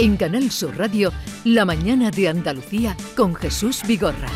En 0.00 0.16
Canal 0.16 0.52
Sur 0.52 0.78
Radio, 0.78 1.12
La 1.42 1.64
mañana 1.64 2.12
de 2.12 2.28
Andalucía 2.28 2.96
con 3.16 3.34
Jesús 3.34 3.82
Vigorra. 3.84 4.28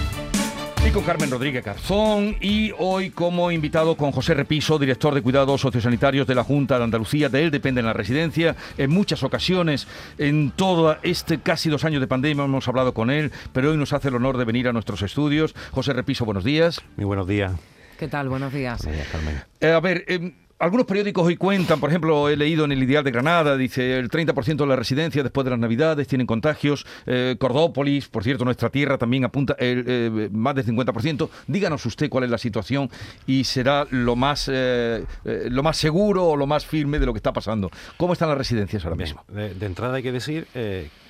Y 0.84 0.90
con 0.90 1.04
Carmen 1.04 1.30
Rodríguez 1.30 1.64
Garzón 1.64 2.34
y 2.40 2.72
hoy 2.80 3.10
como 3.10 3.52
invitado 3.52 3.96
con 3.96 4.10
José 4.10 4.34
Repiso, 4.34 4.76
director 4.76 5.14
de 5.14 5.22
cuidados 5.22 5.60
sociosanitarios 5.60 6.26
de 6.26 6.34
la 6.34 6.42
Junta 6.42 6.78
de 6.78 6.84
Andalucía. 6.84 7.28
De 7.28 7.44
él 7.44 7.52
depende 7.52 7.80
la 7.80 7.92
residencia. 7.92 8.56
En 8.76 8.90
muchas 8.90 9.22
ocasiones, 9.22 9.86
en 10.18 10.50
todo 10.50 10.96
este 11.04 11.38
casi 11.38 11.70
dos 11.70 11.84
años 11.84 12.00
de 12.00 12.08
pandemia 12.08 12.44
hemos 12.44 12.66
hablado 12.66 12.92
con 12.92 13.08
él, 13.10 13.30
pero 13.52 13.70
hoy 13.70 13.76
nos 13.76 13.92
hace 13.92 14.08
el 14.08 14.16
honor 14.16 14.38
de 14.38 14.44
venir 14.44 14.66
a 14.66 14.72
nuestros 14.72 15.02
estudios. 15.02 15.54
José 15.70 15.92
Repiso, 15.92 16.24
buenos 16.24 16.42
días. 16.42 16.80
Muy 16.96 17.04
buenos 17.04 17.28
días. 17.28 17.52
¿Qué 18.00 18.08
tal? 18.08 18.28
Buenos 18.28 18.52
días. 18.52 18.82
Buenos 18.82 19.00
días, 19.00 19.12
Carmen. 19.12 19.44
Eh, 19.60 19.70
a 19.70 19.78
ver, 19.78 20.04
eh, 20.08 20.32
algunos 20.62 20.86
periódicos 20.86 21.26
hoy 21.26 21.36
cuentan, 21.36 21.80
por 21.80 21.90
ejemplo, 21.90 22.28
he 22.28 22.36
leído 22.36 22.64
en 22.64 22.70
el 22.70 22.80
Ideal 22.80 23.02
de 23.02 23.10
Granada, 23.10 23.56
dice 23.56 23.98
el 23.98 24.08
30% 24.08 24.58
de 24.58 24.66
la 24.66 24.76
residencia 24.76 25.24
después 25.24 25.44
de 25.44 25.50
las 25.50 25.58
Navidades 25.58 26.06
tienen 26.06 26.24
contagios. 26.24 26.86
Eh, 27.04 27.34
Cordópolis, 27.36 28.06
por 28.06 28.22
cierto, 28.22 28.44
nuestra 28.44 28.70
tierra 28.70 28.96
también 28.96 29.24
apunta 29.24 29.56
el, 29.58 29.84
eh, 29.88 30.28
más 30.30 30.54
del 30.54 30.64
50%. 30.64 31.28
Díganos 31.48 31.84
usted 31.84 32.08
cuál 32.08 32.24
es 32.24 32.30
la 32.30 32.38
situación 32.38 32.88
y 33.26 33.42
será 33.42 33.88
lo 33.90 34.14
más, 34.14 34.48
eh, 34.52 35.04
eh, 35.24 35.48
lo 35.50 35.64
más 35.64 35.78
seguro 35.78 36.28
o 36.28 36.36
lo 36.36 36.46
más 36.46 36.64
firme 36.64 37.00
de 37.00 37.06
lo 37.06 37.12
que 37.12 37.18
está 37.18 37.32
pasando. 37.32 37.68
¿Cómo 37.96 38.12
están 38.12 38.28
las 38.28 38.38
residencias 38.38 38.84
ahora 38.84 38.94
Bien, 38.94 39.08
mismo? 39.08 39.24
de, 39.26 39.54
de 39.54 39.66
entrada 39.66 39.96
hay 39.96 40.04
que 40.04 40.12
decir 40.12 40.46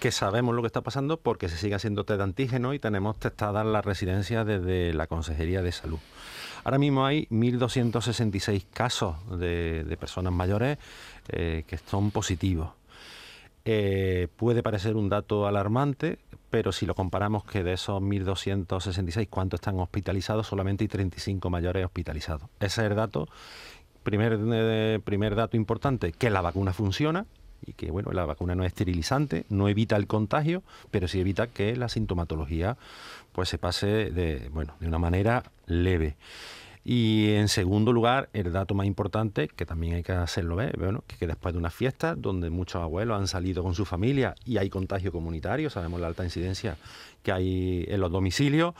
que 0.01 0.10
sabemos 0.12 0.55
lo 0.55 0.62
que 0.62 0.66
está 0.66 0.80
pasando 0.80 1.19
porque 1.19 1.51
se 1.51 1.59
sigue 1.59 1.74
haciendo 1.74 2.05
test 2.05 2.16
de 2.16 2.24
antígeno 2.24 2.73
y 2.73 2.79
tenemos 2.79 3.19
testadas 3.19 3.66
las 3.66 3.84
residencias 3.84 4.46
desde 4.46 4.95
la 4.95 5.09
Consejería 5.09 5.60
de 5.60 5.73
Salud. 5.73 5.98
Ahora 6.65 6.79
mismo 6.79 7.05
hay 7.05 7.27
1.266 7.27 8.66
casos 8.73 9.16
de, 9.39 9.96
personas 9.99 10.32
mayores 10.32 10.79
eh, 11.29 11.65
que 11.66 11.79
son 11.79 12.10
positivos. 12.10 12.71
Eh, 13.65 14.29
puede 14.37 14.63
parecer 14.63 14.96
un 14.96 15.09
dato 15.09 15.46
alarmante, 15.46 16.18
pero 16.51 16.73
si 16.73 16.87
lo 16.87 16.95
comparamos 16.95 17.45
que 17.45 17.63
de 17.63 17.74
esos 17.74 18.01
1.266, 18.01 19.29
¿cuántos 19.29 19.59
están 19.59 19.79
hospitalizados? 19.79 20.46
Solamente 20.46 20.85
hay 20.85 20.88
35 20.88 21.51
mayores 21.51 21.85
hospitalizados. 21.85 22.49
Ese 22.60 22.83
es 22.83 22.90
el 22.90 22.96
dato. 22.96 23.29
Primer, 24.02 24.38
eh, 24.52 25.01
primer 25.05 25.37
dato 25.37 25.57
importante, 25.57 26.13
que 26.13 26.30
la 26.30 26.40
vacuna 26.40 26.73
funciona 26.73 27.27
y 27.65 27.73
que 27.73 27.91
bueno, 27.91 28.13
la 28.13 28.24
vacuna 28.24 28.55
no 28.55 28.65
es 28.65 28.68
esterilizante, 28.68 29.45
no 29.49 29.68
evita 29.68 29.96
el 29.96 30.07
contagio, 30.07 30.63
pero 30.91 31.09
sí 31.09 31.21
evita 31.21 31.46
que 31.46 31.77
la 31.77 31.88
sintomatología 31.88 32.77
pues 33.32 33.49
se 33.49 33.59
pase 33.59 33.87
de, 33.87 34.49
bueno, 34.52 34.74
de 34.80 34.88
una 34.88 34.99
manera 34.99 35.45
leve. 35.66 36.16
Y 36.85 37.30
en 37.35 37.47
segundo 37.47 37.93
lugar, 37.93 38.29
el 38.33 38.51
dato 38.52 38.75
más 38.75 38.87
importante, 38.87 39.47
que 39.47 39.65
también 39.65 39.95
hay 39.95 40.02
que 40.02 40.13
hacerlo 40.13 40.57
ver, 40.57 40.77
bueno, 40.79 41.05
que, 41.07 41.16
que 41.16 41.27
después 41.29 41.55
de 41.55 41.59
una 41.59 41.71
fiesta 41.71 42.16
donde 42.16 42.51
muchos 42.51 42.83
abuelos 42.83 43.21
han 43.21 43.29
salido 43.29 43.63
con 43.63 43.74
su 43.74 43.85
familia 43.85 44.35
y 44.45 44.57
hay 44.59 44.69
contagio 44.69 45.13
comunitario, 45.13 45.71
sabemos 45.71 46.01
la 46.01 46.09
alta 46.09 46.24
incidencia 46.24 46.77
que 47.23 47.30
hay 47.30 47.85
en 47.87 48.01
los 48.01 48.11
domicilios, 48.11 48.74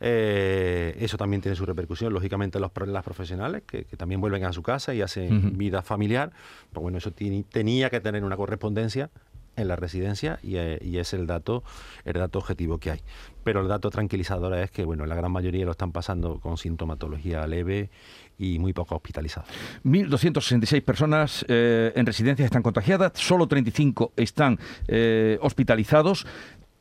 eh, 0.00 0.96
eso 1.00 1.16
también 1.16 1.40
tiene 1.40 1.56
su 1.56 1.64
repercusión, 1.64 2.12
lógicamente, 2.12 2.58
en 2.58 2.62
los, 2.62 2.70
las 2.88 3.02
profesionales, 3.04 3.62
que, 3.66 3.84
que 3.84 3.96
también 3.96 4.20
vuelven 4.20 4.44
a 4.44 4.52
su 4.52 4.62
casa 4.62 4.92
y 4.94 5.00
hacen 5.00 5.56
vida 5.56 5.80
familiar, 5.80 6.32
pues 6.72 6.82
bueno, 6.82 6.98
eso 6.98 7.10
tiene- 7.10 7.42
tenía 7.50 7.88
que 7.88 8.00
tener 8.00 8.22
una 8.22 8.36
correspondencia 8.36 9.10
en 9.56 9.68
la 9.68 9.76
residencia 9.76 10.38
y, 10.42 10.56
eh, 10.56 10.78
y 10.82 10.98
es 10.98 11.12
el 11.12 11.26
dato 11.26 11.64
el 12.04 12.14
dato 12.14 12.38
objetivo 12.38 12.78
que 12.78 12.92
hay. 12.92 13.00
Pero 13.44 13.60
el 13.60 13.68
dato 13.68 13.90
tranquilizador 13.90 14.54
es 14.54 14.70
que 14.70 14.84
bueno, 14.84 15.06
la 15.06 15.14
gran 15.14 15.30
mayoría 15.30 15.64
lo 15.64 15.72
están 15.72 15.92
pasando 15.92 16.40
con 16.40 16.56
sintomatología 16.56 17.46
leve 17.46 17.90
y 18.38 18.58
muy 18.58 18.72
poco 18.72 18.96
hospitalizados. 18.96 19.48
1.266 19.84 20.82
personas 20.82 21.44
eh, 21.48 21.92
en 21.94 22.06
residencias 22.06 22.46
están 22.46 22.62
contagiadas, 22.62 23.12
solo 23.14 23.46
35 23.46 24.12
están 24.16 24.58
eh, 24.88 25.38
hospitalizados. 25.40 26.26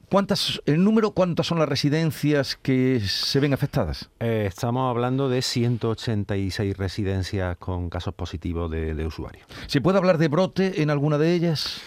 ¿Cuántas, 0.09 0.61
el 0.67 0.83
número, 0.83 1.11
cuántas 1.11 1.47
son 1.47 1.57
las 1.57 1.67
residencias 1.67 2.55
que 2.55 2.99
se 2.99 3.39
ven 3.39 3.53
afectadas? 3.53 4.11
Eh, 4.19 4.45
estamos 4.47 4.89
hablando 4.89 5.29
de 5.29 5.41
186 5.41 6.77
residencias 6.77 7.57
con 7.57 7.89
casos 7.89 8.13
positivos 8.13 8.69
de, 8.69 8.93
de 8.93 9.05
usuarios. 9.07 9.45
¿Se 9.65 9.81
puede 9.81 9.97
hablar 9.97 10.19
de 10.19 10.27
brote 10.27 10.83
en 10.83 10.91
alguna 10.91 11.17
de 11.17 11.33
ellas? 11.33 11.81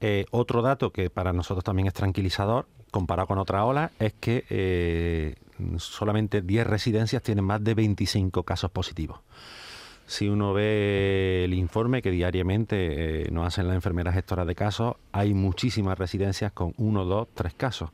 Eh, 0.00 0.26
otro 0.30 0.62
dato 0.62 0.90
que 0.90 1.10
para 1.10 1.32
nosotros 1.32 1.64
también 1.64 1.88
es 1.88 1.94
tranquilizador, 1.94 2.66
comparado 2.90 3.26
con 3.26 3.38
otras 3.38 3.62
olas, 3.62 3.90
es 3.98 4.12
que 4.14 4.44
eh, 4.50 5.34
solamente 5.78 6.42
10 6.42 6.66
residencias 6.66 7.22
tienen 7.22 7.44
más 7.44 7.62
de 7.62 7.74
25 7.74 8.42
casos 8.42 8.70
positivos. 8.70 9.20
Si 10.06 10.28
uno 10.28 10.52
ve 10.52 11.44
el 11.44 11.54
informe 11.54 12.02
que 12.02 12.10
diariamente 12.10 13.22
eh, 13.26 13.30
nos 13.30 13.46
hacen 13.46 13.66
las 13.66 13.74
enfermeras 13.74 14.14
gestoras 14.14 14.46
de 14.46 14.54
casos, 14.54 14.96
hay 15.12 15.32
muchísimas 15.32 15.98
residencias 15.98 16.52
con 16.52 16.74
uno, 16.76 17.04
dos, 17.04 17.28
tres 17.34 17.54
casos. 17.54 17.90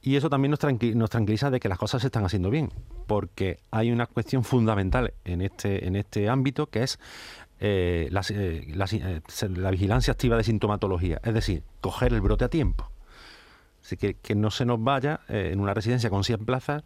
Y 0.00 0.16
eso 0.16 0.30
también 0.30 0.50
nos, 0.50 0.60
nos 0.94 1.10
tranquiliza 1.10 1.50
de 1.50 1.58
que 1.58 1.68
las 1.68 1.78
cosas 1.78 2.02
se 2.02 2.08
están 2.08 2.24
haciendo 2.24 2.50
bien, 2.50 2.70
porque 3.06 3.58
hay 3.70 3.90
una 3.90 4.06
cuestión 4.06 4.44
fundamental 4.44 5.14
en 5.24 5.40
este, 5.40 5.86
en 5.86 5.96
este 5.96 6.28
ámbito 6.28 6.66
que 6.66 6.82
es 6.82 7.00
eh, 7.66 8.08
la, 8.10 8.20
eh, 8.28 8.66
la 8.74 8.84
eh, 8.92 9.22
la 9.48 9.70
vigilancia 9.70 10.12
activa 10.12 10.36
de 10.36 10.44
sintomatología, 10.44 11.18
es 11.24 11.32
decir, 11.32 11.62
coger 11.80 12.12
el 12.12 12.20
brote 12.20 12.44
a 12.44 12.50
tiempo. 12.50 12.90
Así 13.84 13.98
que, 13.98 14.14
que 14.14 14.34
no 14.34 14.50
se 14.50 14.64
nos 14.64 14.82
vaya 14.82 15.20
eh, 15.28 15.50
en 15.52 15.60
una 15.60 15.74
residencia 15.74 16.08
con 16.08 16.24
100 16.24 16.46
plazas 16.46 16.82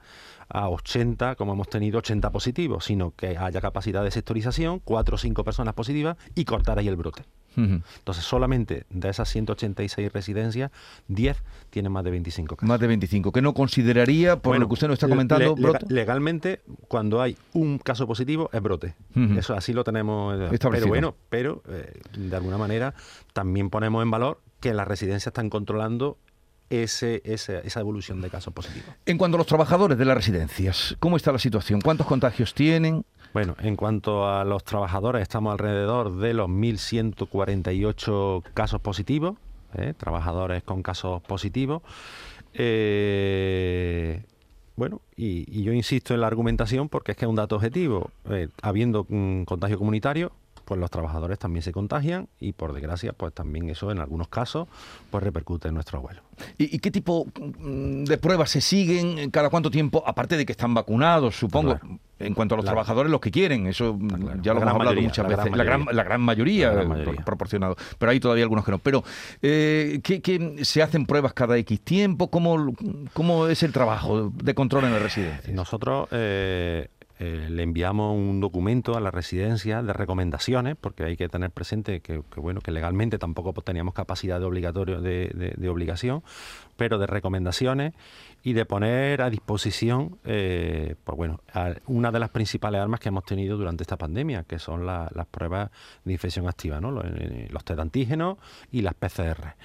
a 0.49 0.69
80, 0.69 1.37
como 1.37 1.53
hemos 1.53 1.69
tenido 1.69 1.99
80 1.99 2.31
positivos, 2.31 2.87
sino 2.87 3.13
que 3.15 3.39
haya 3.39 3.61
capacidad 3.61 4.03
de 4.03 4.11
sectorización, 4.11 4.81
4 4.81 5.15
o 5.15 5.19
5 5.19 5.45
personas 5.45 5.75
positivas 5.75 6.17
y 6.35 6.45
cortar 6.45 6.79
ahí 6.79 6.89
el 6.89 6.97
brote. 6.97 7.23
Entonces, 7.57 8.23
solamente 8.25 8.85
de 8.89 9.09
esas 9.09 9.29
186 9.31 10.13
residencias, 10.13 10.71
10 11.09 11.43
tienen 11.71 11.91
más 11.91 12.05
de 12.05 12.13
25 12.13 12.55
casos. 12.55 12.69
Más 12.69 12.79
de 12.79 12.87
25, 12.87 13.33
que 13.33 13.43
no 13.43 13.53
consideraría, 13.53 14.37
por 14.37 14.51
Bueno, 14.53 14.63
lo 14.65 14.69
que 14.69 14.75
usted 14.75 14.87
nos 14.87 14.95
está 14.95 15.09
comentando, 15.09 15.57
le- 15.57 15.63
brote. 15.63 15.87
legalmente, 15.89 16.61
cuando 16.87 17.21
hay 17.21 17.37
un 17.55 17.79
caso 17.79 18.07
positivo, 18.07 18.49
es 18.53 18.63
brote. 18.63 18.95
Eso 19.37 19.55
así 19.55 19.73
lo 19.73 19.83
tenemos. 19.83 20.35
eh, 20.39 20.49
Establecido. 20.53 20.71
Pero 20.71 20.87
bueno, 20.89 21.17
pero 21.29 21.63
eh, 21.69 22.01
de 22.17 22.37
alguna 22.37 22.59
manera 22.59 22.95
también 23.33 23.71
ponemos 23.71 24.05
en 24.05 24.11
valor 24.13 24.41
que 24.61 24.73
las 24.73 24.87
residencias 24.87 25.27
están 25.29 25.51
controlando 25.51 26.17
ese, 26.71 27.23
ese- 27.25 27.67
esa 27.67 27.81
evolución 27.81 28.21
de 28.21 28.31
casos 28.31 28.53
positivos. 28.55 28.89
En 29.07 29.19
cuanto 29.19 29.37
a 29.37 29.39
los 29.39 29.47
trabajadores 29.47 29.97
de 29.99 30.05
las 30.05 30.17
residencias, 30.17 30.97
¿cómo 31.01 31.17
está 31.17 31.33
la 31.33 31.39
situación? 31.39 31.81
¿Cuántos 31.81 32.07
contagios 32.07 32.55
tienen? 32.55 33.05
Bueno, 33.35 33.55
en 33.61 33.77
cuanto 33.77 34.27
a 34.29 34.45
los 34.45 34.65
trabajadores, 34.65 35.23
estamos 35.23 35.53
alrededor 35.53 36.17
de 36.19 36.33
los 36.35 36.49
1.148 36.49 38.43
casos 38.55 38.81
positivos, 38.81 39.37
¿eh? 39.75 39.95
trabajadores 39.97 40.63
con 40.63 40.83
casos 40.83 41.21
positivos. 41.23 41.83
Eh, 42.55 44.23
bueno, 44.77 45.01
y, 45.17 45.45
y 45.59 45.65
yo 45.65 45.73
insisto 45.73 46.15
en 46.15 46.21
la 46.21 46.27
argumentación 46.29 46.89
porque 46.89 47.13
es 47.13 47.19
que 47.19 47.25
es 47.25 47.29
un 47.29 47.35
dato 47.37 47.57
objetivo. 47.57 48.11
Eh, 48.31 48.49
habiendo 48.63 49.07
un 49.11 49.45
contagio 49.45 49.77
comunitario, 49.79 50.33
pues 50.69 50.79
los 50.79 50.91
trabajadores 50.91 51.39
también 51.39 51.63
se 51.63 51.73
contagian 51.73 52.29
y 52.41 52.53
por 52.53 52.75
desgracia, 52.75 53.15
pues 53.15 53.33
también 53.33 53.71
eso 53.71 53.91
en 53.91 54.01
algunos 54.01 54.29
casos 54.29 54.69
pues 55.11 55.25
repercute 55.25 55.69
en 55.69 55.75
nuestro 55.75 55.99
abuelo. 55.99 56.21
¿Y, 56.59 56.77
y 56.77 56.79
qué 56.79 56.91
tipo 56.91 57.27
mm, 57.59 58.05
de 58.05 58.19
pruebas 58.19 58.51
se 58.51 58.61
siguen? 58.61 59.31
¿Cada 59.31 59.49
cuánto 59.49 59.71
tiempo? 59.71 60.03
Aparte 60.07 60.37
de 60.37 60.45
que 60.45 60.53
están 60.53 60.75
vacunados, 60.75 61.37
supongo. 61.37 61.79
Claro. 61.79 61.99
En 62.21 62.35
cuanto 62.35 62.55
a 62.55 62.59
los 62.59 62.65
Claro. 62.65 62.75
trabajadores, 62.75 63.13
los 63.13 63.21
que 63.21 63.31
quieren. 63.31 63.67
Eso 63.69 63.95
mm, 63.95 64.09
claro. 64.09 64.43
ya 64.43 64.53
lo 64.53 64.61
hemos 64.61 64.73
hablado 64.75 64.91
mayoría, 64.91 65.09
muchas 65.09 65.23
la 65.23 65.29
veces. 65.37 65.45
gran 65.53 65.59
la, 65.59 65.65
gran, 65.65 65.81
mayoría. 65.81 65.97
la 65.97 66.05
gran 66.05 66.21
mayoría, 66.21 66.67
La 66.69 66.75
gran 66.75 66.89
mayoría. 66.89 67.15
pro- 67.15 67.25
proporcionado. 67.25 67.77
Pero 67.99 68.11
hay 68.13 68.21
todavía 68.21 68.45
algunos 68.45 68.65
que 68.65 68.71
no. 68.73 68.79
Pero, 68.79 69.05
eh, 69.41 70.01
¿qué, 70.03 70.21
qué- 70.21 70.65
se 70.65 70.83
hacen 70.83 71.07
pruebas 71.07 71.33
cada 71.33 71.57
X 71.59 71.81
tiempo? 71.81 72.29
¿Cómo, 72.29 72.75
¿Cómo 73.15 73.47
es 73.47 73.63
el 73.63 73.73
trabajo 73.73 74.31
de 74.35 74.55
control 74.55 74.85
en 74.85 74.93
la 74.93 74.99
residencia? 74.99 75.55
Nosotros 75.55 76.09
eh, 76.11 76.89
eh, 77.19 77.49
le 77.51 77.63
enviamos 77.63 78.17
un 78.17 78.41
documento 78.41 78.97
a 78.97 79.01
la 79.01 79.11
residencia 79.11 79.83
de 79.83 79.93
recomendaciones, 79.93 80.77
porque 80.81 81.05
hay 81.05 81.17
que 81.17 81.29
tener 81.29 81.51
presente 81.51 82.01
que, 82.01 82.23
bueno 82.37 82.61
que 82.61 82.71
legalmente 82.71 83.19
tampoco 83.19 83.53
pues, 83.53 83.65
teníamos 83.65 83.95
capacidad 83.95 84.39
de 84.39 84.47
obligatorio 84.47 85.01
de, 85.01 85.55
de- 85.57 85.69
obligación, 85.69 86.23
pero 86.77 86.99
de 86.99 87.07
recomendaciones 87.07 87.93
y 88.43 88.53
de 88.53 88.65
poner 88.65 89.21
a 89.21 89.31
disposición, 89.31 90.19
eh, 90.25 90.95
pues 91.05 91.17
bueno, 91.17 91.41
una 91.87 92.11
de 92.13 92.21
las 92.21 92.31
principales 92.31 92.81
armas 92.81 93.01
que 93.01 93.09
hemos 93.09 93.25
tenido 93.25 93.57
durante 93.57 93.83
esta 93.83 93.97
pandemia, 93.97 94.45
que 94.45 94.59
son 94.59 94.87
la- 94.87 95.11
las 95.15 95.27
pruebas 95.27 95.71
de 96.05 96.13
infección 96.13 96.49
activa, 96.49 96.81
¿no? 96.81 96.91
los, 96.91 97.05
eh, 97.05 97.49
los 97.51 97.65
test 97.65 97.81
antígenos 97.81 98.39
y 98.71 98.83
las 98.83 98.95
PCR. 98.95 99.57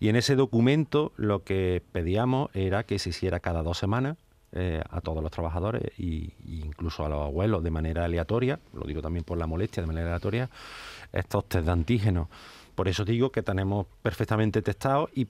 Y 0.00 0.08
en 0.08 0.16
ese 0.16 0.34
documento 0.34 1.12
lo 1.16 1.44
que 1.44 1.82
pedíamos 1.92 2.50
era 2.54 2.84
que 2.84 2.98
se 2.98 3.10
hiciera 3.10 3.38
cada 3.40 3.62
dos 3.62 3.78
semanas 3.78 4.16
eh, 4.52 4.82
a 4.90 5.00
todos 5.00 5.22
los 5.22 5.30
trabajadores 5.30 5.82
y 5.98 6.32
incluso 6.46 7.04
a 7.04 7.08
los 7.08 7.20
abuelos 7.20 7.62
de 7.62 7.70
manera 7.70 8.04
aleatoria, 8.04 8.58
lo 8.72 8.84
digo 8.86 9.00
también 9.00 9.24
por 9.24 9.38
la 9.38 9.46
molestia 9.46 9.82
de 9.82 9.86
manera 9.86 10.08
aleatoria, 10.08 10.50
estos 11.12 11.48
test 11.48 11.64
de 11.66 11.72
antígenos. 11.72 12.28
Por 12.74 12.88
eso 12.88 13.04
digo 13.04 13.30
que 13.30 13.42
tenemos 13.42 13.86
perfectamente 14.02 14.62
testados 14.62 15.10
y, 15.14 15.28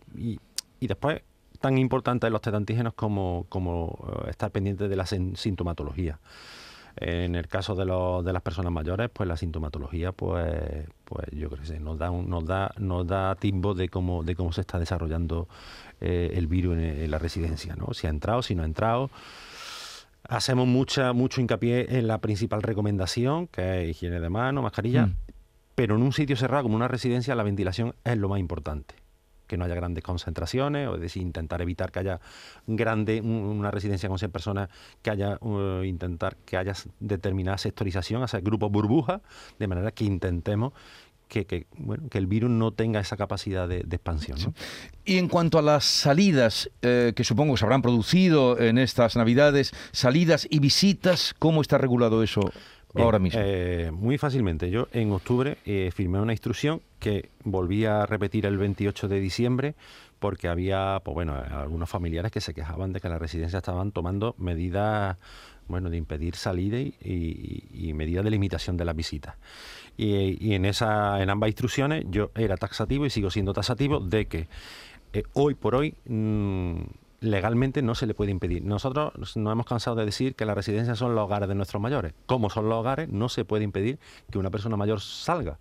después 0.80 1.22
tan 1.60 1.78
importantes 1.78 2.30
los 2.30 2.40
test 2.40 2.52
de 2.52 2.56
antígenos 2.58 2.94
como, 2.94 3.46
como 3.48 4.24
eh, 4.26 4.30
estar 4.30 4.50
pendiente 4.50 4.88
de 4.88 4.96
la 4.96 5.06
sin- 5.06 5.36
sintomatología. 5.36 6.19
En 6.96 7.34
el 7.34 7.48
caso 7.48 7.74
de, 7.74 7.84
los, 7.84 8.24
de 8.24 8.32
las 8.32 8.42
personas 8.42 8.72
mayores, 8.72 9.08
pues 9.12 9.26
la 9.26 9.36
sintomatología, 9.36 10.12
pues, 10.12 10.86
pues 11.04 11.26
yo 11.32 11.48
creo 11.48 11.62
que 11.62 11.66
sí, 11.66 11.78
nos 11.80 11.98
da 11.98 12.10
nos 12.10 12.44
da 12.44 12.72
nos 12.78 13.06
da 13.06 13.34
timbo 13.36 13.74
de 13.74 13.88
cómo 13.88 14.22
de 14.22 14.34
cómo 14.34 14.52
se 14.52 14.60
está 14.60 14.78
desarrollando 14.78 15.48
eh, 16.00 16.32
el 16.34 16.46
virus 16.46 16.76
en, 16.76 17.10
la 17.10 17.18
residencia, 17.18 17.76
¿no? 17.76 17.94
Si 17.94 18.06
ha 18.06 18.10
entrado, 18.10 18.42
si 18.42 18.54
no 18.54 18.62
ha 18.62 18.66
entrado. 18.66 19.10
Hacemos 20.28 20.66
mucha 20.66 21.12
mucho 21.12 21.40
hincapié 21.40 21.98
en 21.98 22.06
la 22.06 22.18
principal 22.18 22.62
recomendación, 22.62 23.48
que 23.48 23.84
es 23.84 23.90
higiene 23.90 24.20
de 24.20 24.28
mano, 24.28 24.62
mascarilla, 24.62 25.06
mm. 25.06 25.16
pero 25.74 25.96
en 25.96 26.02
un 26.02 26.12
sitio 26.12 26.36
cerrado 26.36 26.64
como 26.64 26.76
una 26.76 26.88
residencia 26.88 27.34
la 27.34 27.42
ventilación 27.42 27.94
es 28.04 28.18
lo 28.18 28.28
más 28.28 28.38
importante 28.38 29.01
que 29.52 29.58
no 29.58 29.66
haya 29.66 29.75
grandes 29.75 30.02
concentraciones, 30.02 30.88
o 30.88 30.94
es 30.94 31.02
decir, 31.02 31.20
intentar 31.20 31.60
evitar 31.60 31.93
que 31.93 31.99
haya 31.99 32.20
grande, 32.66 33.20
una 33.20 33.70
residencia 33.70 34.08
con 34.08 34.19
100 34.19 34.31
personas, 34.31 34.70
que 35.02 35.10
haya 35.10 35.37
uh, 35.43 35.82
intentar 35.82 36.37
que 36.46 36.56
haya 36.56 36.72
determinada 37.00 37.58
sectorización, 37.58 38.22
hacer 38.22 38.40
grupos 38.40 38.72
burbujas, 38.72 39.20
de 39.58 39.66
manera 39.66 39.90
que 39.90 40.04
intentemos 40.04 40.72
que, 41.28 41.66
bueno, 41.76 42.08
que 42.08 42.19
el 42.19 42.26
virus 42.26 42.50
no 42.50 42.72
tenga 42.72 43.00
esa 43.00 43.16
capacidad 43.16 43.69
de, 43.69 43.81
expansión. 43.81 44.38
Y 45.04 45.19
en 45.19 45.28
cuanto 45.28 45.58
a 45.58 45.62
las 45.62 45.84
salidas, 45.84 46.70
eh, 46.82 47.12
que 47.14 47.25
supongo 47.25 47.55
que 47.55 47.58
se 47.58 47.64
habrán 47.64 47.82
producido 47.82 48.58
en 48.58 48.78
estas 48.78 49.16
Navidades, 49.16 49.72
salidas 49.93 50.46
y 50.50 50.60
visitas, 50.60 51.34
¿cómo 51.38 51.60
está 51.60 51.78
regulado 51.78 52.22
eso? 52.22 52.40
Ahora 52.94 53.18
mismo? 53.18 53.40
Eh, 53.42 53.90
muy 53.92 54.18
fácilmente. 54.18 54.70
Yo 54.70 54.88
en 54.92 55.12
octubre 55.12 55.58
eh, 55.64 55.90
firmé 55.94 56.20
una 56.20 56.32
instrucción 56.32 56.82
que 56.98 57.30
volví 57.44 57.84
a 57.84 58.06
repetir 58.06 58.46
el 58.46 58.58
28 58.58 59.08
de 59.08 59.20
diciembre 59.20 59.74
porque 60.18 60.46
había, 60.46 61.00
pues 61.04 61.14
bueno, 61.14 61.34
algunos 61.34 61.90
familiares 61.90 62.30
que 62.30 62.40
se 62.40 62.54
quejaban 62.54 62.92
de 62.92 63.00
que 63.00 63.08
las 63.08 63.20
residencias 63.20 63.58
estaban 63.58 63.90
tomando 63.90 64.36
medidas, 64.38 65.16
bueno, 65.66 65.90
de 65.90 65.96
impedir 65.96 66.36
salida 66.36 66.78
y, 66.78 67.92
medidas 67.92 68.22
de 68.22 68.30
limitación 68.30 68.76
de 68.76 68.84
las 68.84 68.94
visitas. 68.94 69.34
Y, 69.96 70.54
en 70.54 70.64
esa, 70.64 71.20
en 71.20 71.28
ambas 71.28 71.48
instrucciones 71.48 72.04
yo 72.08 72.30
era 72.36 72.56
taxativo 72.56 73.04
y 73.04 73.10
sigo 73.10 73.30
siendo 73.32 73.52
taxativo 73.52 73.98
de 73.98 74.26
que 74.26 74.48
eh, 75.12 75.24
hoy 75.32 75.54
por 75.54 75.74
hoy 75.74 75.96
mm, 76.06 76.82
legalmente 77.22 77.82
no 77.82 77.94
se 77.94 78.06
le 78.06 78.14
puede 78.14 78.30
impedir. 78.30 78.64
Nosotros 78.64 79.12
nos 79.16 79.52
hemos 79.52 79.66
cansado 79.66 79.96
de 79.96 80.04
decir 80.04 80.34
que 80.34 80.44
las 80.44 80.56
residencias 80.56 80.98
son 80.98 81.14
los 81.14 81.24
hogares 81.24 81.48
de 81.48 81.54
nuestros 81.54 81.80
mayores. 81.80 82.12
Como 82.26 82.50
son 82.50 82.69
los 82.69 82.78
hogares, 82.78 83.08
no 83.08 83.28
se 83.28 83.44
puede 83.44 83.64
impedir 83.64 83.98
que 84.30 84.38
una 84.38 84.50
persona 84.50 84.76
mayor 84.76 85.00
salga. 85.00 85.58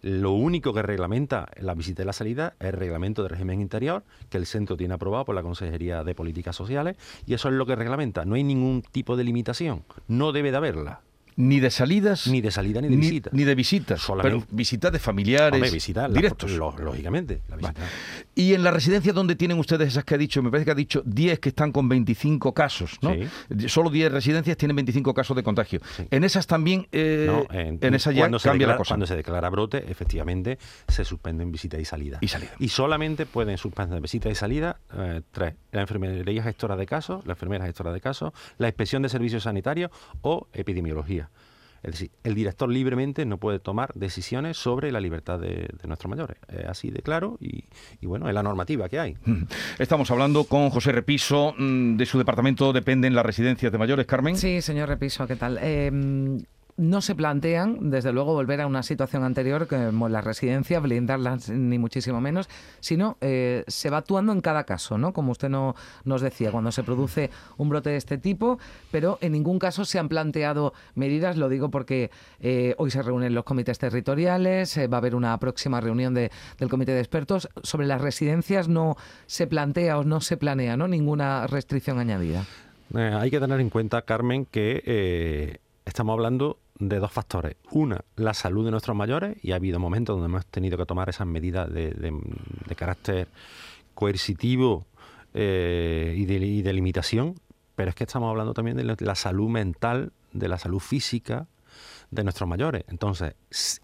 Lo 0.00 0.32
único 0.32 0.72
que 0.72 0.82
reglamenta 0.82 1.48
la 1.60 1.74
visita 1.74 2.02
y 2.02 2.06
la 2.06 2.12
salida 2.12 2.54
es 2.58 2.68
el 2.68 2.72
reglamento 2.72 3.22
de 3.22 3.28
régimen 3.28 3.60
interior, 3.60 4.02
que 4.30 4.38
el 4.38 4.46
centro 4.46 4.76
tiene 4.76 4.94
aprobado 4.94 5.24
por 5.26 5.36
la 5.36 5.42
Consejería 5.42 6.02
de 6.02 6.14
Políticas 6.16 6.56
Sociales, 6.56 6.96
y 7.24 7.34
eso 7.34 7.48
es 7.48 7.54
lo 7.54 7.66
que 7.66 7.76
reglamenta. 7.76 8.24
No 8.24 8.34
hay 8.34 8.42
ningún 8.42 8.82
tipo 8.82 9.16
de 9.16 9.22
limitación. 9.22 9.84
No 10.08 10.32
debe 10.32 10.50
de 10.50 10.56
haberla. 10.56 11.02
Ni 11.36 11.60
de 11.60 11.70
salidas. 11.70 12.26
Ni 12.26 12.40
de 12.40 12.50
salida 12.50 12.80
ni 12.80 12.88
de 12.88 12.96
visitas. 12.96 13.32
Ni 13.32 13.44
de 13.44 13.54
visitas. 13.54 14.00
Solamente. 14.00 14.44
Pero 14.46 14.56
visitas 14.56 14.92
de 14.92 14.98
familiares. 14.98 15.54
Hombre, 15.54 16.14
directos. 16.14 16.50
lógicamente. 16.50 17.42
Y 18.34 18.54
en 18.54 18.62
la 18.62 18.70
residencia 18.70 19.12
donde 19.12 19.36
tienen 19.36 19.58
ustedes 19.58 19.88
esas 19.88 20.04
que 20.04 20.14
ha 20.14 20.18
dicho, 20.18 20.42
me 20.42 20.50
parece 20.50 20.64
que 20.64 20.70
ha 20.70 20.74
dicho 20.74 21.02
10 21.04 21.38
que 21.38 21.50
están 21.50 21.72
con 21.72 21.88
25 21.88 22.54
casos, 22.54 22.98
¿no? 23.02 23.14
Solo 23.68 23.90
10 23.90 24.12
residencias 24.12 24.56
tienen 24.56 24.76
25 24.76 25.14
casos 25.14 25.36
de 25.36 25.42
contagio. 25.42 25.80
En 26.10 26.24
esas 26.24 26.46
también, 26.46 26.86
eh, 26.92 27.46
en, 27.50 27.94
esas 27.94 28.14
ya 28.14 28.30
cambia 28.42 28.66
la 28.66 28.76
cosa. 28.76 28.92
Cuando 28.92 29.06
se 29.06 29.16
declara 29.16 29.48
brote, 29.50 29.90
efectivamente, 29.90 30.58
se 30.88 31.04
suspenden 31.04 31.50
visitas 31.50 31.80
y 31.80 31.84
salidas. 31.84 32.22
Y 32.22 32.28
salida. 32.28 32.52
Y 32.58 32.68
solamente 32.68 33.26
pueden 33.26 33.58
suspender 33.58 34.00
visitas 34.00 34.32
y 34.32 34.34
salidas 34.34 34.76
eh, 34.96 35.22
tres. 35.30 35.54
La 35.70 35.82
enfermería 35.82 36.42
gestora 36.42 36.76
de 36.76 36.86
casos, 36.86 37.24
la 37.26 37.32
enfermera 37.32 37.64
gestora 37.64 37.92
de 37.92 38.00
casos, 38.00 38.32
la 38.58 38.68
inspección 38.68 39.02
de 39.02 39.08
servicios 39.08 39.44
sanitarios 39.44 39.90
o 40.20 40.48
epidemiología. 40.52 41.21
Es 41.82 41.92
decir, 41.92 42.10
el 42.22 42.34
director 42.34 42.68
libremente 42.68 43.24
no 43.26 43.38
puede 43.38 43.58
tomar 43.58 43.92
decisiones 43.94 44.56
sobre 44.56 44.92
la 44.92 45.00
libertad 45.00 45.40
de, 45.40 45.68
nuestros 45.84 46.08
mayores. 46.08 46.36
Es 46.48 46.66
así 46.66 46.90
de 46.90 47.02
claro 47.02 47.38
y, 47.40 47.64
bueno, 48.06 48.28
es 48.28 48.34
la 48.34 48.42
normativa 48.42 48.88
que 48.88 49.00
hay. 49.00 49.16
Estamos 49.78 50.10
hablando 50.10 50.44
con 50.44 50.70
José 50.70 50.92
Repiso. 50.92 51.54
Mm, 51.58 51.96
de 51.96 52.06
su 52.06 52.18
departamento 52.18 52.72
dependen 52.72 53.14
las 53.14 53.26
residencias 53.26 53.72
de 53.72 53.78
mayores, 53.78 54.06
Carmen. 54.06 54.36
Sí, 54.36 54.62
señor 54.62 54.88
Repiso, 54.88 55.26
¿qué 55.26 55.36
tal? 55.36 55.58
Eh, 55.60 55.90
no 56.76 57.02
se 57.02 57.14
plantean, 57.14 57.90
desde 57.90 58.12
luego, 58.12 58.32
volver 58.32 58.60
a 58.60 58.66
una 58.66 58.82
situación 58.82 59.24
anterior 59.24 59.66
como 59.68 60.08
la 60.08 60.20
residencia, 60.20 60.80
blindarlas 60.80 61.50
ni 61.50 61.78
muchísimo 61.78 62.20
menos, 62.20 62.48
sino 62.80 63.18
eh, 63.20 63.64
se 63.66 63.90
va 63.90 63.98
actuando 63.98 64.32
en 64.32 64.40
cada 64.40 64.64
caso, 64.64 64.96
¿no? 64.96 65.12
Como 65.12 65.32
usted 65.32 65.48
no, 65.48 65.74
nos 66.04 66.22
decía, 66.22 66.50
cuando 66.50 66.72
se 66.72 66.82
produce 66.82 67.30
un 67.58 67.68
brote 67.68 67.90
de 67.90 67.96
este 67.96 68.18
tipo, 68.18 68.58
pero 68.90 69.18
en 69.20 69.32
ningún 69.32 69.58
caso 69.58 69.84
se 69.84 69.98
han 69.98 70.08
planteado 70.08 70.72
medidas, 70.94 71.36
lo 71.36 71.48
digo 71.48 71.70
porque 71.70 72.10
eh, 72.40 72.74
hoy 72.78 72.90
se 72.90 73.02
reúnen 73.02 73.34
los 73.34 73.44
comités 73.44 73.78
territoriales, 73.78 74.76
eh, 74.76 74.86
va 74.86 74.96
a 74.96 75.00
haber 75.00 75.14
una 75.14 75.38
próxima 75.38 75.80
reunión 75.80 76.14
de, 76.14 76.30
del 76.58 76.68
comité 76.68 76.92
de 76.92 77.00
expertos, 77.00 77.48
sobre 77.62 77.86
las 77.86 78.00
residencias 78.00 78.68
no 78.68 78.96
se 79.26 79.46
plantea 79.46 79.98
o 79.98 80.04
no 80.04 80.20
se 80.20 80.36
planea, 80.36 80.76
¿no? 80.76 80.88
Ninguna 80.88 81.46
restricción 81.46 81.98
añadida. 81.98 82.44
hay 82.94 83.30
que 83.30 83.40
tener 83.40 83.60
en 83.60 83.68
cuenta, 83.68 84.02
Carmen, 84.02 84.46
que 84.46 85.60
estamos 85.84 86.14
hablando 86.14 86.58
de 86.78 86.98
dos 86.98 87.12
factores. 87.12 87.56
Una, 87.70 88.04
la 88.16 88.34
salud 88.34 88.64
de 88.64 88.70
nuestros 88.70 88.96
mayores, 88.96 89.36
y 89.42 89.52
ha 89.52 89.56
habido 89.56 89.78
momentos 89.78 90.16
donde 90.16 90.26
hemos 90.26 90.46
tenido 90.46 90.76
que 90.76 90.86
tomar 90.86 91.08
esas 91.08 91.26
medidas 91.26 91.72
de, 91.72 92.12
carácter 92.76 93.28
coercitivo 93.94 94.86
eh, 95.34 96.14
y, 96.16 96.24
de, 96.62 96.72
limitación, 96.72 97.34
pero 97.76 97.90
es 97.90 97.94
que 97.94 98.04
estamos 98.04 98.30
hablando 98.30 98.54
también 98.54 98.76
de 98.76 98.96
la 98.98 99.14
salud 99.14 99.48
mental, 99.48 100.12
de 100.32 100.48
la 100.48 100.58
salud 100.58 100.80
física 100.80 101.46
de 102.10 102.24
nuestros 102.24 102.48
mayores. 102.48 102.84
Entonces, 102.88 103.34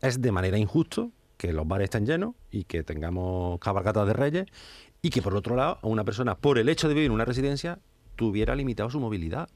es 0.01 0.21
de 0.21 0.33
manera 0.33 0.59
injusto 0.59 1.11
que 1.37 1.53
los 1.53 1.67
bares 1.67 1.85
estén 1.85 2.05
llenos 2.05 2.35
y 2.51 2.65
que 2.65 2.83
tengamos 2.83 3.59
cabalgatas 3.61 4.07
de 4.07 4.13
reyes 4.13 4.47
y 5.01 5.11
que 5.11 5.23
por 5.23 5.35
otro 5.35 5.57
lado 5.57 5.79
una 5.83 6.05
persona 6.05 6.37
por 6.37 6.59
el 6.59 6.69
hecho 6.69 6.89
de 6.89 6.95
vivir 6.95 7.07
en 7.07 7.13
una 7.13 7.25
residencia 7.25 7.79
tuviera 8.17 8.57
limitado 8.57 8.91
su 8.91 8.99
movilidad 8.99 9.49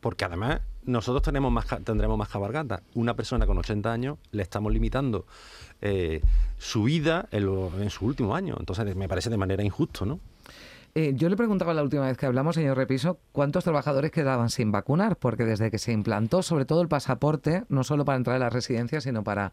porque 0.00 0.24
además 0.24 0.60
nosotros 0.84 1.22
tenemos 1.22 1.50
más, 1.52 1.66
tendremos 1.84 2.16
más 2.16 2.28
cabalgata. 2.28 2.82
Una 2.94 3.14
persona 3.14 3.46
con 3.46 3.58
80 3.58 3.92
años 3.92 4.18
le 4.30 4.42
estamos 4.42 4.72
limitando 4.72 5.26
eh, 5.80 6.22
su 6.58 6.84
vida 6.84 7.28
en, 7.32 7.90
su 7.90 8.06
último 8.06 8.34
año. 8.34 8.56
Entonces 8.58 8.94
me 8.94 9.08
parece 9.08 9.30
de 9.30 9.36
manera 9.36 9.62
injusto, 9.62 10.06
¿no? 10.06 10.20
Eh, 10.98 11.12
yo 11.14 11.28
le 11.28 11.36
preguntaba 11.36 11.74
la 11.74 11.82
última 11.82 12.06
vez 12.06 12.16
que 12.16 12.24
hablamos, 12.24 12.54
señor 12.54 12.78
Repiso, 12.78 13.18
cuántos 13.30 13.64
trabajadores 13.64 14.10
quedaban 14.10 14.48
sin 14.48 14.72
vacunar, 14.72 15.16
porque 15.16 15.44
desde 15.44 15.70
que 15.70 15.76
se 15.76 15.92
implantó, 15.92 16.42
sobre 16.42 16.64
todo 16.64 16.80
el 16.80 16.88
pasaporte, 16.88 17.64
no 17.68 17.84
solo 17.84 18.06
para 18.06 18.16
entrar 18.16 18.36
a 18.36 18.38
las 18.38 18.50
residencias, 18.50 19.04
sino 19.04 19.22
para 19.22 19.52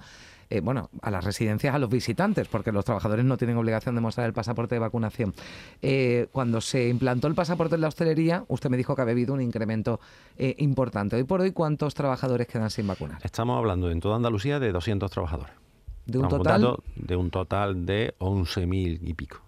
eh, 0.50 0.62
bueno, 0.62 0.90
a 1.02 1.12
las 1.12 1.26
residencias, 1.26 1.76
a 1.76 1.80
los 1.80 1.90
visitantes, 1.90 2.48
porque 2.48 2.72
los 2.72 2.86
trabajadores 2.86 3.26
no 3.26 3.36
tienen 3.36 3.58
obligación 3.58 3.94
de 3.94 4.00
mostrar 4.00 4.26
el 4.26 4.32
pasaporte 4.32 4.76
de 4.76 4.80
vacunación. 4.80 5.34
Eh, 5.82 6.28
cuando 6.32 6.62
se 6.62 6.88
implantó 6.88 7.28
el 7.28 7.36
pasaporte 7.36 7.76
en 7.76 7.82
la 7.82 7.90
hostelería, 7.90 8.46
usted 8.48 8.70
me 8.70 8.78
dijo 8.78 8.96
que 8.96 9.02
había 9.02 9.12
habido 9.12 9.34
un 9.34 9.42
incremento 9.42 10.00
importante. 10.38 11.18
Hoy 11.18 11.26
por 11.26 11.42
hoy, 11.42 11.52
¿cuántos 11.52 11.94
trabajadores 11.94 12.48
quedan 12.48 12.70
sin 12.70 12.88
vacunar? 12.88 13.20
Estamos 13.22 13.58
hablando 13.58 13.92
en 13.92 14.00
toda 14.00 14.16
Andalucía 14.16 14.62
de 14.62 14.72
200 14.72 15.12
trabajadores. 15.12 15.63
De 16.06 16.18
un 16.18 16.28
total 16.28 16.78
de 16.96 17.16
un 17.16 17.30
total 17.30 17.86
de 17.86 18.16
11.000 18.20 19.00
y 19.02 19.14
pico. 19.14 19.42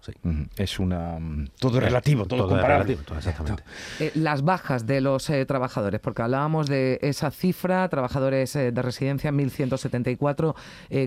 Es 0.55 0.79
una 0.79 1.17
todo 1.59 1.79
relativo, 1.79 2.25
todo, 2.25 2.47
comparable. 2.47 2.97
exactamente. 3.17 3.63
Eh, 3.99 4.11
las 4.15 4.43
bajas 4.43 4.85
de 4.85 5.01
los 5.01 5.29
eh, 5.29 5.45
trabajadores, 5.45 5.99
porque 5.99 6.21
hablábamos 6.21 6.67
de 6.67 6.99
esa 7.01 7.31
cifra, 7.31 7.87
trabajadores 7.89 8.55
eh, 8.55 8.71
de 8.71 8.81
residencia 8.81 9.31
1.174 9.31 10.55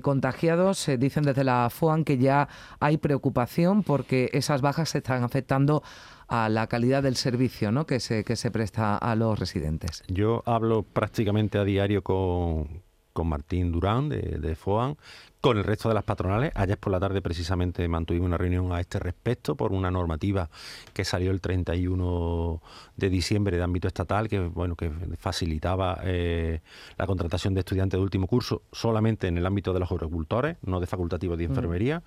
contagiados, 0.03 0.91
dicen 0.99 1.25
desde 1.25 1.45
la 1.45 1.69
FOAN 1.71 2.05
que 2.05 2.19
ya 2.19 2.49
hay 2.81 2.99
preocupación 2.99 3.83
porque 3.83 4.31
esas 4.33 4.61
bajas 4.61 4.91
se 4.91 4.99
están 4.99 5.25
afectando 5.25 5.83
a 6.29 6.49
la 6.49 6.67
calidad 6.67 7.03
del 7.03 7.17
servicio 7.17 7.73
¿no? 7.73 7.87
que, 7.87 8.01
se, 8.01 8.23
que 8.23 8.37
se 8.37 8.51
presta 8.51 8.97
a 8.97 9.17
los 9.17 9.39
residentes. 9.39 10.03
Yo 10.09 10.43
hablo 10.47 10.83
prácticamente 10.83 11.59
a 11.59 11.65
diario 11.65 12.03
con, 12.03 12.83
con 13.13 13.29
Martín 13.29 13.73
Durán 13.73 14.09
de, 14.09 14.39
de 14.39 14.55
FOAN 14.55 14.97
con 15.41 15.57
el 15.59 15.65
resto 15.65 15.89
de 15.89 15.95
las 15.95 16.05
patronales. 16.05 16.53
Ayer 16.55 16.79
por 16.79 16.93
la 16.93 17.01
tarde 17.01 17.23
precisamente 17.23 17.87
mantuvimos 17.89 18.27
una 18.27 18.39
reunión 18.39 18.73
a 18.73 18.81
este 18.81 18.99
respecto 18.99 19.55
por 19.55 19.73
una 19.73 19.91
normativa 19.91 20.51
que 20.93 21.05
salió 21.05 21.31
el 21.31 21.41
31 21.41 22.61
de 22.97 23.11
diciembre 23.11 23.57
de 23.57 23.63
ámbito 23.63 23.89
estatal 23.89 24.29
que 24.29 24.41
bueno 24.41 24.77
que 24.77 24.91
facilitaba 25.19 26.01
eh, 26.05 26.61
la 26.97 27.07
contratación 27.07 27.55
de 27.55 27.61
estudiantes 27.61 27.99
de 27.99 28.03
último 28.03 28.27
curso 28.27 28.63
solamente 28.73 29.29
en 29.29 29.39
el 29.39 29.47
ámbito 29.47 29.73
de 29.73 29.81
los 29.81 29.91
agricultores, 29.91 30.57
no 30.63 30.81
de 30.81 30.87
facultativos 30.87 31.39
de 31.39 31.47
mm. 31.47 31.51
enfermería. 31.51 32.03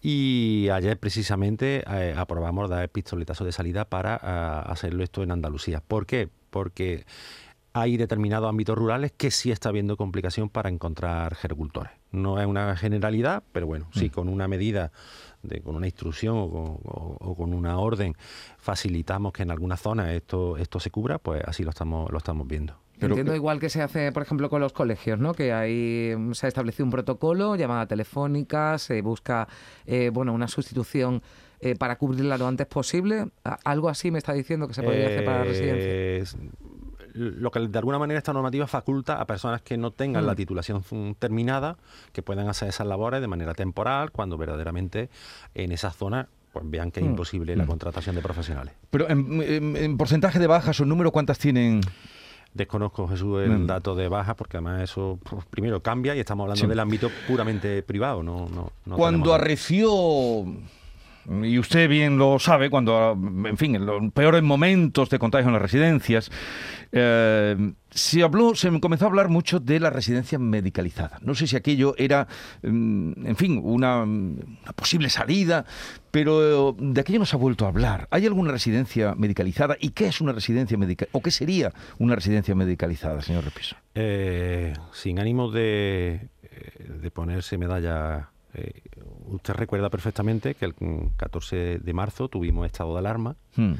Y 0.00 0.68
ayer 0.72 0.98
precisamente 0.98 1.82
eh, 1.88 2.14
aprobamos 2.16 2.70
dar 2.70 2.88
pistoletazo 2.88 3.44
de 3.44 3.52
salida 3.52 3.84
para 3.86 4.16
eh, 4.16 4.70
hacerlo 4.70 5.02
esto 5.02 5.22
en 5.22 5.30
Andalucía. 5.30 5.82
¿Por 5.86 6.06
qué? 6.06 6.28
Porque 6.50 7.04
hay 7.72 7.96
determinados 7.96 8.48
ámbitos 8.48 8.76
rurales 8.76 9.12
que 9.16 9.30
sí 9.30 9.50
está 9.50 9.68
habiendo 9.68 9.96
complicación 9.96 10.48
para 10.48 10.68
encontrar 10.68 11.34
gericultores. 11.34 11.92
No 12.12 12.40
es 12.40 12.46
una 12.46 12.76
generalidad, 12.76 13.42
pero 13.52 13.66
bueno, 13.66 13.88
sí, 13.92 14.06
mm. 14.06 14.10
con 14.10 14.28
una 14.28 14.48
medida, 14.48 14.92
de, 15.42 15.60
con 15.60 15.76
una 15.76 15.86
instrucción 15.86 16.36
o 16.36 17.34
con, 17.36 17.52
una 17.52 17.78
orden 17.78 18.14
facilitamos 18.58 19.32
que 19.32 19.42
en 19.42 19.50
algunas 19.50 19.80
zonas 19.80 20.10
esto, 20.10 20.56
esto 20.56 20.80
se 20.80 20.90
cubra, 20.90 21.18
pues 21.18 21.42
así 21.46 21.62
lo 21.62 21.70
estamos, 21.70 22.10
lo 22.10 22.18
estamos 22.18 22.46
viendo. 22.46 22.78
Entiendo 22.98 23.34
igual 23.34 23.60
que 23.60 23.68
se 23.68 23.82
hace, 23.82 24.10
por 24.10 24.22
ejemplo, 24.22 24.48
con 24.48 24.60
los 24.60 24.72
colegios, 24.72 25.18
¿no? 25.18 25.34
Que 25.34 25.52
ahí 25.52 26.14
se 26.32 26.46
ha 26.46 26.48
establecido 26.48 26.86
un 26.86 26.90
protocolo, 26.90 27.54
llamada 27.54 27.86
telefónica, 27.86 28.78
se 28.78 29.02
busca, 29.02 29.48
eh, 29.84 30.10
bueno, 30.10 30.32
una 30.32 30.48
sustitución 30.48 31.22
eh, 31.60 31.74
para 31.74 31.96
cubrirla 31.96 32.38
lo 32.38 32.46
antes 32.46 32.66
posible. 32.66 33.26
Algo 33.64 33.90
así 33.90 34.10
me 34.10 34.18
está 34.18 34.32
diciendo 34.32 34.66
que 34.66 34.74
se 34.74 34.82
podría 34.82 35.06
hacer 35.06 35.24
para 35.24 35.38
la 35.40 35.44
residencia. 35.44 36.38
Lo 37.16 37.50
que 37.50 37.60
de 37.60 37.78
alguna 37.78 37.98
manera 37.98 38.18
esta 38.18 38.32
normativa 38.32 38.66
faculta 38.66 39.20
a 39.20 39.26
personas 39.26 39.62
que 39.62 39.76
no 39.76 39.90
tengan 39.90 40.26
la 40.26 40.32
mm. 40.32 40.36
titulación 40.36 40.84
terminada 41.18 41.76
que 42.12 42.22
puedan 42.22 42.48
hacer 42.48 42.68
esas 42.68 42.86
labores 42.86 43.20
de 43.20 43.28
manera 43.28 43.54
temporal 43.54 44.12
cuando 44.12 44.36
verdaderamente 44.36 45.08
en 45.54 45.72
esa 45.72 45.90
zona 45.90 46.28
pues 46.52 46.70
vean 46.70 46.90
que 46.90 47.00
es 47.00 47.06
mm. 47.06 47.10
imposible 47.10 47.56
la 47.56 47.64
mm. 47.64 47.66
contratación 47.66 48.16
de 48.16 48.22
profesionales. 48.22 48.74
Pero 48.90 49.08
en, 49.08 49.96
porcentaje 49.98 50.38
de 50.38 50.46
bajas 50.46 50.80
o 50.80 50.84
número, 50.84 51.12
¿cuántas 51.12 51.38
tienen? 51.38 51.80
Desconozco, 52.54 53.06
Jesús, 53.08 53.42
el 53.42 53.66
dato 53.66 53.94
de 53.94 54.08
bajas, 54.08 54.34
porque 54.34 54.56
además 54.56 54.80
eso 54.80 55.18
pues, 55.22 55.44
primero 55.44 55.82
cambia 55.82 56.16
y 56.16 56.20
estamos 56.20 56.44
hablando 56.44 56.66
del 56.66 56.80
ámbito 56.80 57.10
puramente 57.28 57.82
privado. 57.82 58.22
No, 58.22 58.48
no, 58.86 58.96
Cuando 58.96 59.34
arreció 59.34 60.46
y 61.42 61.58
usted 61.58 61.88
bien 61.88 62.18
lo 62.18 62.38
sabe, 62.38 62.70
cuando, 62.70 63.12
en 63.12 63.56
fin, 63.56 63.74
en 63.74 63.86
los 63.86 64.12
peores 64.12 64.42
momentos 64.42 65.10
de 65.10 65.18
contagio 65.18 65.48
en 65.48 65.54
las 65.54 65.62
residencias, 65.62 66.30
eh, 66.92 67.72
se 67.90 68.22
habló, 68.22 68.54
se 68.54 68.78
comenzó 68.80 69.06
a 69.06 69.08
hablar 69.08 69.28
mucho 69.28 69.58
de 69.58 69.80
la 69.80 69.90
residencia 69.90 70.38
medicalizada. 70.38 71.18
No 71.22 71.34
sé 71.34 71.46
si 71.46 71.56
aquello 71.56 71.94
era, 71.98 72.28
mm, 72.62 73.26
en 73.26 73.36
fin, 73.36 73.60
una, 73.62 74.04
posible 74.76 75.10
salida, 75.10 75.64
pero 76.10 76.76
de 76.78 77.00
aquello 77.00 77.18
no 77.18 77.26
se 77.26 77.36
ha 77.36 77.38
vuelto 77.38 77.64
a 77.64 77.68
hablar. 77.68 78.06
¿Hay 78.10 78.26
alguna 78.26 78.52
residencia 78.52 79.14
medicalizada? 79.16 79.76
¿Y 79.80 79.90
qué 79.90 80.06
es 80.06 80.20
una 80.20 80.32
residencia 80.32 80.78
medicalizada? 80.78 81.18
¿O 81.18 81.22
qué 81.22 81.30
sería 81.30 81.72
una 81.98 82.14
residencia 82.14 82.54
medicalizada, 82.54 83.20
señor 83.20 83.44
Repiso? 83.44 83.76
Eh, 83.94 84.74
sin 84.92 85.18
ánimo 85.18 85.50
de, 85.50 86.28
eh, 86.42 86.88
de 87.00 87.10
ponerse 87.10 87.58
medalla 87.58 88.30
usted 89.26 89.54
recuerda 89.54 89.90
perfectamente 89.90 90.54
que 90.54 90.66
el 90.66 90.74
14 91.16 91.78
de 91.78 91.92
marzo 91.92 92.28
tuvimos 92.28 92.66
estado 92.66 92.92
de 92.92 92.98
alarma. 92.98 93.36
Hmm. 93.56 93.74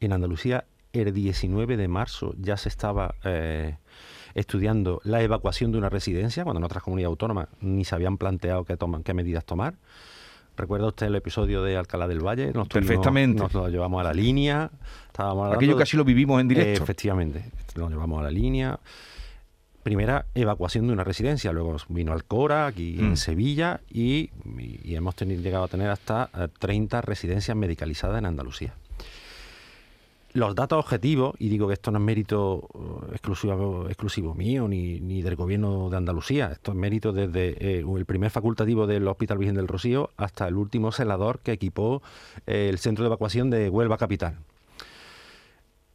En 0.00 0.12
Andalucía, 0.12 0.64
el 0.92 1.12
19 1.12 1.76
de 1.76 1.88
marzo 1.88 2.34
ya 2.38 2.56
se 2.56 2.68
estaba 2.68 3.14
eh, 3.24 3.76
estudiando 4.34 5.00
la 5.04 5.22
evacuación 5.22 5.72
de 5.72 5.78
una 5.78 5.88
residencia, 5.88 6.44
cuando 6.44 6.58
en 6.58 6.64
otras 6.64 6.82
comunidades 6.82 7.10
autónomas 7.10 7.48
ni 7.60 7.84
se 7.84 7.94
habían 7.94 8.16
planteado 8.18 8.64
qué, 8.64 8.76
toman, 8.76 9.02
qué 9.02 9.14
medidas 9.14 9.44
tomar. 9.44 9.74
¿Recuerda 10.56 10.88
usted 10.88 11.06
el 11.06 11.14
episodio 11.14 11.62
de 11.62 11.76
Alcalá 11.76 12.08
del 12.08 12.18
Valle? 12.18 12.52
Perfectamente. 12.52 13.40
nos 13.40 13.54
lo 13.54 13.68
llevamos 13.68 14.00
a 14.00 14.04
la 14.04 14.12
línea. 14.12 14.70
Estábamos 15.06 15.54
Aquello 15.54 15.76
casi 15.76 15.96
lo 15.96 16.04
vivimos 16.04 16.40
en 16.40 16.48
directo. 16.48 16.82
efectivamente. 16.82 17.44
Lo 17.76 17.88
llevamos 17.88 18.18
a 18.18 18.24
la 18.24 18.30
línea 18.30 18.78
primera 19.88 20.26
evacuación 20.34 20.86
de 20.86 20.92
una 20.92 21.02
residencia, 21.02 21.50
luego 21.50 21.74
vino 21.88 22.12
Alcora, 22.12 22.66
aquí 22.66 22.98
en 22.98 23.12
mm. 23.12 23.16
Sevilla, 23.16 23.80
y, 23.88 24.28
hemos 24.84 25.14
tenido, 25.14 25.40
llegado 25.40 25.64
a 25.64 25.68
tener 25.68 25.88
hasta 25.88 26.28
30 26.58 26.98
eh, 26.98 27.00
residencias 27.00 27.56
medicalizadas 27.56 28.18
en 28.18 28.26
Andalucía. 28.26 28.74
Los 30.34 30.54
datos 30.54 30.78
objetivos, 30.78 31.36
y 31.38 31.48
digo 31.48 31.68
que 31.68 31.72
esto 31.72 31.90
no 31.90 31.96
es 31.96 32.04
mérito 32.04 32.68
eh, 32.74 33.12
exclusivo, 33.12 33.86
exclusivo 33.86 34.34
mío 34.34 34.68
ni, 34.68 35.22
del 35.22 35.36
gobierno 35.36 35.88
de 35.88 35.96
Andalucía, 35.96 36.50
esto 36.52 36.72
es 36.72 36.76
mérito 36.76 37.14
desde 37.14 37.78
eh, 37.78 37.82
el 37.96 38.04
primer 38.04 38.30
facultativo 38.30 38.86
del 38.86 39.08
Hospital 39.08 39.38
Virgen 39.38 39.56
del 39.56 39.68
Rocío 39.68 40.10
hasta 40.18 40.46
el 40.48 40.56
último 40.56 40.92
celador 40.92 41.38
que 41.38 41.52
equipó 41.52 42.02
el 42.44 42.76
centro 42.76 43.04
de 43.04 43.06
evacuación 43.06 43.48
de 43.48 43.70
Huelva 43.70 43.96
Capital 43.96 44.36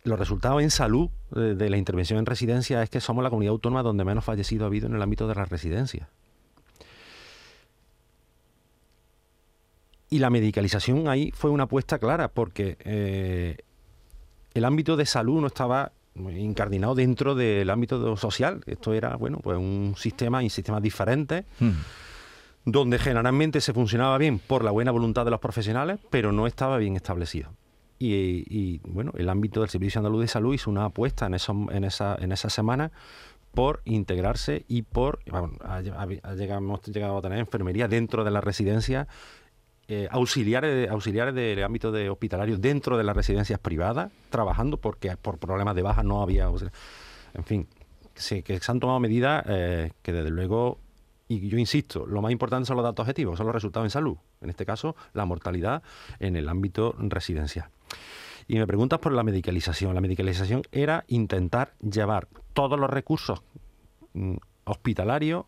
los 0.04 0.20
resultados 0.20 0.62
en 0.62 0.72
salud 0.72 1.10
de, 1.32 1.70
la 1.70 1.78
intervención 1.78 2.20
en 2.20 2.26
residencia 2.26 2.84
es 2.84 2.90
que 2.90 3.00
somos 3.00 3.24
la 3.24 3.30
comunidad 3.30 3.52
autónoma 3.52 3.84
donde 3.84 4.04
menos 4.04 4.24
fallecidos 4.24 4.64
ha 4.64 4.68
habido 4.68 4.88
en 4.88 4.96
el 4.96 5.02
ámbito 5.02 5.28
de 5.28 5.36
las 5.36 5.50
residencias. 5.50 6.08
Y 10.10 10.20
la 10.20 10.30
medicalización 10.30 11.08
ahí 11.08 11.32
fue 11.32 11.50
una 11.50 11.64
apuesta 11.64 11.98
clara, 11.98 12.28
porque 12.28 12.78
eh, 12.82 13.58
el 14.54 14.66
ámbito 14.66 14.96
de 14.96 15.06
salud 15.06 15.42
no 15.42 15.48
estaba 15.48 15.92
incardinado 16.16 16.94
dentro 16.94 17.34
del 17.34 17.68
ámbito 17.70 18.16
social. 18.18 18.62
Esto 18.68 18.94
era, 18.94 19.16
bueno, 19.16 19.40
pues 19.40 19.58
un 19.58 19.96
sistema 19.98 20.44
y 20.44 20.52
sistemas 20.52 20.84
diferentes, 20.84 21.46
hmm. 21.60 21.72
donde 22.66 23.00
generalmente 23.00 23.60
se 23.60 23.74
funcionaba 23.74 24.18
bien 24.20 24.38
por 24.38 24.64
la 24.64 24.70
buena 24.70 24.92
voluntad 24.92 25.26
de 25.26 25.32
los 25.32 25.40
profesionales, 25.40 25.98
pero 26.12 26.32
no 26.32 26.46
estaba 26.46 26.78
bien 26.78 26.96
establecido. 26.96 27.50
Y, 28.00 28.80
bueno, 28.80 29.14
el 29.16 29.30
ámbito 29.30 29.62
del 29.62 29.70
Servicio 29.70 30.00
Andaluz 30.00 30.22
de 30.22 30.28
Salud 30.28 30.54
hizo 30.54 30.70
una 30.70 30.86
apuesta 30.86 31.26
en, 31.26 31.36
eso, 31.36 31.56
en, 31.72 31.86
esa, 31.86 32.18
en 32.20 32.34
esa 32.34 32.50
semana 32.50 32.92
por 33.54 33.82
integrarse 33.86 34.66
y 34.68 34.82
por, 34.82 35.20
hemos 35.26 36.82
llegado 36.88 37.18
a 37.18 37.22
tener 37.22 37.40
enfermería 37.40 37.88
dentro 37.88 38.24
de 38.24 38.32
la 38.32 38.42
residencia, 38.42 39.08
eh, 39.88 40.08
auxiliares, 40.12 40.90
auxiliares 40.90 41.36
del 41.36 41.64
ámbito 41.64 41.92
de 41.92 42.10
hospitalario 42.10 42.58
dentro 42.58 42.98
de 42.98 43.04
las 43.04 43.16
residencias 43.16 43.60
privadas, 43.60 44.12
trabajando 44.30 44.78
porque 44.78 45.16
por 45.18 45.38
problemas 45.38 45.76
de 45.76 45.82
baja 45.84 46.04
no 46.04 46.22
había... 46.22 46.50
En 47.36 47.44
fin, 47.44 47.68
que 48.14 48.60
se 48.60 48.72
han 48.72 48.80
tomado 48.80 49.00
medidas 49.00 49.44
eh, 49.48 49.92
que 50.02 50.14
desde 50.14 50.30
luego 50.30 50.80
y 51.28 51.48
yo 51.48 51.58
insisto, 51.58 52.06
lo 52.06 52.22
más 52.22 52.32
importante 52.32 52.68
son 52.68 52.78
los 52.78 52.84
datos 52.84 53.04
objetivos, 53.04 53.38
son 53.38 53.48
los 53.48 53.56
resultados 53.56 53.86
en 53.86 53.92
salud. 53.92 54.18
En 54.42 54.50
este 54.50 54.66
caso, 54.66 54.96
la 55.14 55.26
mortalidad 55.26 55.84
en 56.20 56.36
el 56.36 56.50
ámbito 56.50 56.96
residencial. 56.98 57.70
Y 58.48 58.58
me 58.58 58.68
preguntas 58.68 59.00
por 59.00 59.14
la 59.14 59.24
medicalización. 59.24 59.96
La 59.96 60.02
medicalización 60.02 60.64
era 60.72 61.06
intentar 61.08 61.74
llevar 61.80 62.28
todos 62.54 62.78
los 62.78 62.90
recursos 62.90 63.42
mm, 64.14 64.36
hospitalarios 64.66 65.46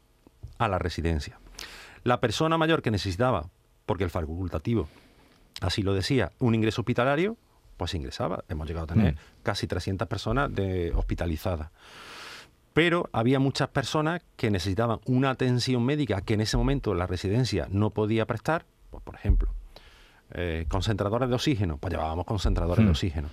a 0.58 0.68
la 0.68 0.80
residencia. 0.80 1.40
La 2.04 2.22
persona 2.22 2.58
mayor 2.58 2.82
que 2.82 2.92
necesitaba, 2.92 3.50
porque 3.86 4.06
el 4.06 4.10
facultativo 4.10 4.88
así 5.62 5.82
lo 5.82 5.94
decía, 5.94 6.32
un 6.40 6.56
ingreso 6.56 6.82
hospitalario, 6.82 7.38
pues 7.78 7.94
ingresaba. 7.94 8.44
Hemos 8.48 8.68
llegado 8.68 8.86
a 8.86 8.88
tener 8.88 9.14
mm. 9.16 9.18
casi 9.44 9.68
300 9.68 10.08
personas 10.08 10.54
de 10.54 10.94
hospitalizadas. 10.96 11.72
Pero 12.76 13.10
había 13.14 13.40
muchas 13.40 13.70
personas 13.70 14.22
que 14.36 14.52
necesitaban 14.52 15.00
una 15.06 15.30
atención 15.30 15.86
médica 15.86 16.20
que 16.20 16.34
en 16.34 16.42
ese 16.42 16.58
momento 16.58 16.94
la 16.94 17.08
residencia 17.08 17.70
no 17.72 17.92
podía 17.92 18.26
prestar, 18.26 18.66
pues, 18.92 19.02
por 19.02 19.16
ejemplo, 19.16 19.50
eh, 20.34 20.66
concentradores 20.68 21.30
de 21.30 21.36
oxígeno, 21.36 21.78
pues 21.78 21.94
llevábamos 21.94 22.26
concentradores 22.26 22.84
de 22.84 22.90
hmm. 22.90 22.92
oxígeno. 22.92 23.30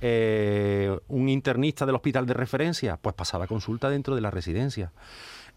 Eh, 0.00 0.98
un 1.08 1.28
internista 1.28 1.84
del 1.84 1.96
hospital 1.96 2.24
de 2.24 2.32
referencia, 2.32 2.96
pues 2.96 3.14
pasaba 3.14 3.46
consulta 3.46 3.90
dentro 3.90 4.14
de 4.14 4.22
la 4.22 4.30
residencia. 4.30 4.92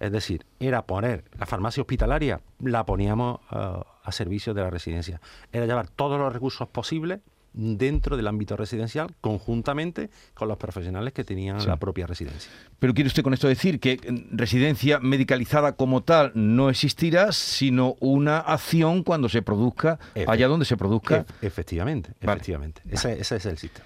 Es 0.01 0.11
decir, 0.11 0.45
era 0.59 0.81
poner 0.81 1.23
la 1.39 1.45
farmacia 1.45 1.79
hospitalaria, 1.79 2.41
la 2.59 2.85
poníamos 2.85 3.39
eh, 3.53 3.79
a 4.03 4.11
servicio 4.11 4.53
de 4.53 4.63
la 4.63 4.69
residencia. 4.69 5.21
Era 5.53 5.65
llevar 5.65 5.87
todos 5.87 6.19
los 6.19 6.33
recursos 6.33 6.67
posibles 6.67 7.21
dentro 7.53 8.17
del 8.17 8.27
ámbito 8.27 8.55
residencial 8.55 9.15
conjuntamente 9.21 10.09
con 10.33 10.47
los 10.47 10.57
profesionales 10.57 11.13
que 11.13 11.23
tenían 11.23 11.65
la 11.65 11.77
propia 11.77 12.07
residencia. 12.07 12.51
Pero 12.79 12.93
quiere 12.93 13.07
usted 13.07 13.23
con 13.23 13.33
esto 13.33 13.47
decir 13.47 13.79
que 13.79 13.99
residencia 14.31 14.99
medicalizada 14.99 15.73
como 15.73 16.03
tal 16.03 16.31
no 16.35 16.69
existirá, 16.69 17.31
sino 17.31 17.95
una 17.99 18.39
acción 18.39 19.03
cuando 19.03 19.29
se 19.29 19.41
produzca, 19.41 19.99
allá 20.27 20.47
donde 20.47 20.65
se 20.65 20.77
produzca. 20.77 21.25
efectivamente, 21.41 22.11
efectivamente. 22.19 22.81
Ese, 22.89 23.19
ese 23.19 23.37
es 23.37 23.45
el 23.45 23.57
sistema. 23.57 23.85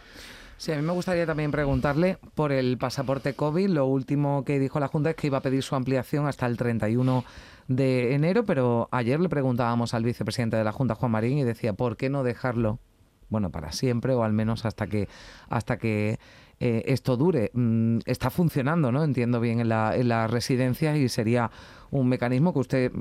Sí, 0.57 0.71
a 0.71 0.77
mí 0.77 0.81
me 0.81 0.93
gustaría 0.93 1.25
también 1.25 1.51
preguntarle 1.51 2.17
por 2.35 2.51
el 2.51 2.77
pasaporte 2.77 3.33
COVID. 3.33 3.67
Lo 3.69 3.85
último 3.85 4.45
que 4.45 4.59
dijo 4.59 4.79
la 4.79 4.87
Junta 4.87 5.09
es 5.09 5.15
que 5.15 5.27
iba 5.27 5.39
a 5.39 5.41
pedir 5.41 5.61
su 5.61 5.75
ampliación 5.75 6.25
hasta 6.27 6.45
el 6.45 6.55
31 6.55 7.25
de 7.67 8.13
enero, 8.13 8.45
pero 8.45 8.87
ayer 8.91 9.19
le 9.19 9.29
preguntábamos 9.29 9.93
al 9.93 10.03
vicepresidente 10.03 10.55
de 10.55 10.63
la 10.63 10.71
Junta, 10.71 10.95
Juan 10.95 11.11
Marín, 11.11 11.37
y 11.37 11.43
decía, 11.43 11.73
¿por 11.73 11.97
qué 11.97 12.09
no 12.09 12.23
dejarlo 12.23 12.79
bueno, 13.29 13.51
para 13.51 13.71
siempre 13.71 14.13
o 14.13 14.23
al 14.23 14.33
menos 14.33 14.65
hasta 14.65 14.87
que, 14.87 15.07
hasta 15.49 15.77
que 15.77 16.19
eh, 16.59 16.83
esto 16.87 17.17
dure. 17.17 17.51
Mm, 17.53 17.99
está 18.05 18.29
funcionando, 18.29 18.91
¿no? 18.91 19.03
Entiendo 19.03 19.39
bien 19.39 19.59
en 19.59 19.69
la, 19.69 19.95
en 19.95 20.07
la 20.07 20.27
residencia 20.27 20.95
y 20.95 21.09
sería 21.09 21.51
un 21.93 22.09
mecanismo 22.09 22.53
que 22.53 22.59
usted 22.59 22.91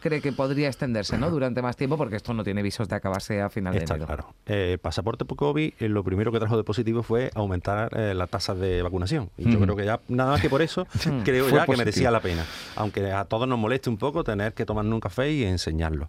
cree 0.00 0.22
que 0.22 0.32
podría 0.32 0.68
extenderse 0.68 1.18
¿no? 1.18 1.30
durante 1.30 1.60
más 1.60 1.76
tiempo, 1.76 1.98
porque 1.98 2.16
esto 2.16 2.32
no 2.32 2.42
tiene 2.42 2.62
visos 2.62 2.88
de 2.88 2.96
acabarse 2.96 3.42
a 3.42 3.50
final 3.50 3.74
de 3.74 3.80
Está 3.80 3.98
claro. 3.98 4.34
Eh, 4.46 4.78
pasaporte 4.80 5.26
por 5.26 5.36
COVID, 5.36 5.74
eh, 5.78 5.88
lo 5.88 6.02
primero 6.02 6.32
que 6.32 6.38
trajo 6.38 6.56
de 6.56 6.64
positivo 6.64 7.02
fue 7.02 7.30
aumentar 7.34 7.90
eh, 7.94 8.14
la 8.14 8.26
tasa 8.26 8.54
de 8.54 8.82
vacunación. 8.82 9.30
Y 9.36 9.50
yo 9.50 9.60
creo 9.60 9.76
que 9.76 9.84
ya, 9.84 10.00
nada 10.08 10.32
más 10.32 10.40
que 10.40 10.48
por 10.48 10.62
eso, 10.62 10.86
creo 11.24 11.48
ya 11.50 11.66
que 11.66 11.76
merecía 11.76 12.10
la 12.10 12.20
pena. 12.20 12.44
Aunque 12.76 13.12
a 13.12 13.26
todos 13.26 13.46
nos 13.46 13.58
moleste 13.58 13.90
un 13.90 13.98
poco 13.98 14.24
tener 14.24 14.54
que 14.54 14.64
tomarnos 14.64 14.94
un 14.94 15.00
café 15.00 15.30
y 15.30 15.44
enseñarlo. 15.44 16.08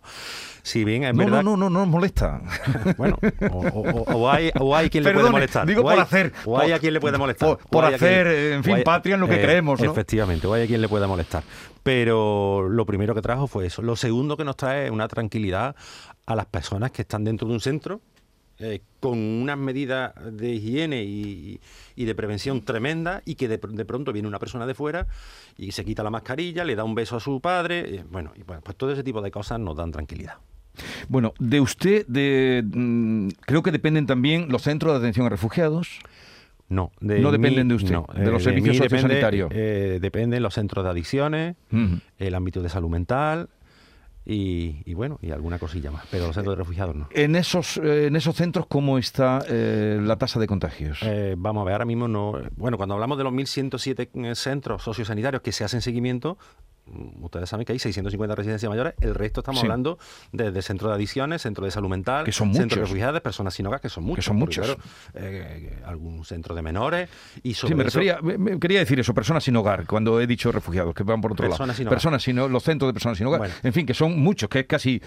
Si 0.63 0.85
bien 0.85 1.03
es 1.03 1.13
no, 1.13 1.25
verdad... 1.25 1.43
No, 1.43 1.57
no, 1.57 1.57
no, 1.57 1.69
no 1.69 1.79
nos 1.79 1.87
molesta. 1.89 2.41
bueno, 2.97 3.17
o, 3.51 4.29
hay, 4.29 4.51
o 4.59 4.75
hay 4.75 4.89
quien 4.89 5.03
le 5.03 5.11
puede 5.11 5.29
molestar. 5.29 5.67
Digo 5.67 5.81
por 5.81 5.99
hacer. 5.99 6.31
O 6.45 6.57
hay 6.57 6.71
a 6.71 6.79
quien 6.79 6.93
le 6.93 7.01
puede 7.01 7.17
molestar. 7.17 7.57
Por, 7.69 7.85
hacer, 7.85 8.27
en 8.27 8.63
fin, 8.63 8.77
patria 8.85 9.15
en 9.15 9.21
lo 9.21 9.27
que 9.27 9.41
creemos, 9.41 9.81
¿no? 9.81 9.91
Efectivamente, 9.91 10.47
o 10.47 10.53
hay 10.53 10.63
a 10.63 10.67
quien 10.67 10.81
le 10.81 10.87
pueda 10.87 11.05
molestar 11.05 11.43
pero 11.89 12.28
lo 12.69 12.85
primero 12.85 13.15
que 13.15 13.21
trajo 13.21 13.47
fue 13.47 13.65
eso. 13.65 13.81
Lo 13.81 13.95
segundo 13.95 14.37
que 14.37 14.43
nos 14.43 14.57
trae 14.57 14.85
es 14.85 14.91
una 14.91 15.07
tranquilidad 15.07 15.75
a 16.25 16.35
las 16.35 16.45
personas 16.45 16.91
que 16.91 17.03
están 17.03 17.23
dentro 17.23 17.47
de 17.47 17.53
un 17.53 17.59
centro 17.59 18.01
eh, 18.61 18.81
con 18.99 19.17
unas 19.17 19.57
medidas 19.57 20.13
de 20.33 20.51
higiene 20.55 21.03
y, 21.03 21.59
de 21.95 22.15
prevención 22.15 22.61
tremenda 22.61 23.21
y 23.23 23.35
que 23.35 23.47
de, 23.47 23.57
de, 23.57 23.85
pronto 23.85 24.11
viene 24.11 24.27
una 24.27 24.39
persona 24.39 24.67
de 24.67 24.73
fuera 24.73 25.07
y 25.57 25.71
se 25.71 25.85
quita 25.85 26.03
la 26.03 26.09
mascarilla, 26.09 26.65
le 26.65 26.75
da 26.75 26.83
un 26.83 26.93
beso 26.93 27.15
a 27.15 27.19
su 27.21 27.39
padre, 27.39 27.95
eh, 27.95 28.03
bueno, 28.09 28.33
y 28.35 28.43
pues 28.43 28.75
todo 28.75 28.91
ese 28.91 29.03
tipo 29.03 29.21
de 29.21 29.31
cosas 29.31 29.61
nos 29.61 29.77
dan 29.77 29.93
tranquilidad. 29.93 30.39
Bueno, 31.07 31.33
de 31.39 31.61
usted, 31.61 32.05
de, 32.07 32.63
mm, 32.65 33.29
creo 33.45 33.63
que 33.63 33.71
dependen 33.71 34.05
también 34.05 34.49
los 34.49 34.63
centros 34.63 34.93
de 34.93 34.99
atención 34.99 35.25
a 35.25 35.29
refugiados. 35.29 35.99
No, 36.69 36.91
de 36.99 37.19
no 37.19 37.31
dependen 37.31 37.67
de 37.67 37.75
usted, 37.75 37.95
de 38.15 38.31
los 38.31 38.43
servicios 38.43 38.77
sociosanitarios. 38.77 39.51
Eh, 39.53 39.97
dependen 39.99 40.43
los 40.43 40.53
centros 40.53 40.83
de 40.83 40.91
adicciones, 40.91 41.55
el 42.19 42.35
ámbito 42.35 42.61
de 42.61 42.69
salud 42.69 42.89
mental, 42.89 43.49
y, 44.31 44.93
bueno, 44.93 45.17
y 45.21 45.31
alguna 45.31 45.57
cosilla 45.57 45.89
más, 45.91 46.05
pero 46.11 46.27
los 46.27 46.35
centros 46.35 46.55
de 46.55 46.59
refugiados 46.59 46.95
no. 46.95 47.07
En 47.11 47.35
esos, 47.35 47.77
eh, 47.77 48.07
en 48.07 48.15
esos 48.15 48.35
centros, 48.35 48.67
¿cómo 48.67 48.99
está 48.99 49.43
eh, 49.49 49.99
la 50.01 50.17
tasa 50.17 50.39
de 50.39 50.45
contagios? 50.45 50.99
Eh, 51.01 51.33
vamos 51.35 51.61
a 51.61 51.65
ver, 51.65 51.73
ahora 51.73 51.85
mismo 51.85 52.07
no. 52.07 52.33
Bueno, 52.55 52.77
cuando 52.77 52.93
hablamos 52.93 53.17
de 53.17 53.23
los 53.23 53.33
1.107 53.33 54.35
centros 54.35 54.83
sociosanitarios 54.83 55.41
que 55.41 55.51
se 55.51 55.63
hacen 55.63 55.81
seguimiento, 55.81 56.37
ustedes 57.21 57.49
saben 57.49 57.65
que 57.65 57.73
hay 57.73 57.79
650 57.79 58.35
residencias 58.35 58.69
mayores, 58.69 58.93
el 59.01 59.15
resto 59.15 59.41
estamos 59.41 59.61
hablando 59.61 59.99
de, 60.31 60.61
centro 60.61 60.89
de 60.89 60.95
adicciones, 60.95 61.41
centro 61.41 61.65
de 61.65 61.71
salud 61.71 61.89
mental, 61.89 62.25
que 62.25 62.31
son 62.31 62.53
centro 62.53 62.77
de 62.77 62.81
refugiados, 62.83 63.21
personas 63.21 63.53
sin 63.53 63.65
hogar, 63.67 63.81
que 63.81 63.89
son 63.89 64.03
muchos. 64.03 64.23
Que 64.23 64.27
son 64.27 64.37
muchos. 64.37 64.77
Eh, 65.13 65.81
algún 65.85 66.25
centro 66.25 66.55
de 66.55 66.61
menores 66.61 67.09
y 67.43 67.53
sobre 67.53 67.73
sí, 67.73 67.75
me, 67.75 67.83
refería, 67.83 68.19
me, 68.21 68.59
quería 68.59 68.79
decir 68.79 68.99
eso, 68.99 69.13
personas 69.13 69.43
sin 69.43 69.55
hogar, 69.55 69.85
cuando 69.85 70.19
he 70.19 70.27
dicho 70.27 70.51
refugiados, 70.51 70.93
que 70.93 71.03
van 71.03 71.21
por 71.21 71.33
otro 71.33 71.47
personas 71.47 71.69
lado. 71.69 71.77
Sin 71.77 71.87
personas 71.87 72.23
sin 72.23 72.35
los 72.35 72.63
centros 72.63 72.89
de 72.89 72.93
personas 72.93 73.17
sin 73.17 73.27
hogar. 73.27 73.49
en 73.63 73.73
fin, 73.73 73.85
que 73.85 73.93
son 73.93 74.19
muchos, 74.19 74.49
que 74.49 74.59
es 74.59 74.65
casi 74.65 75.01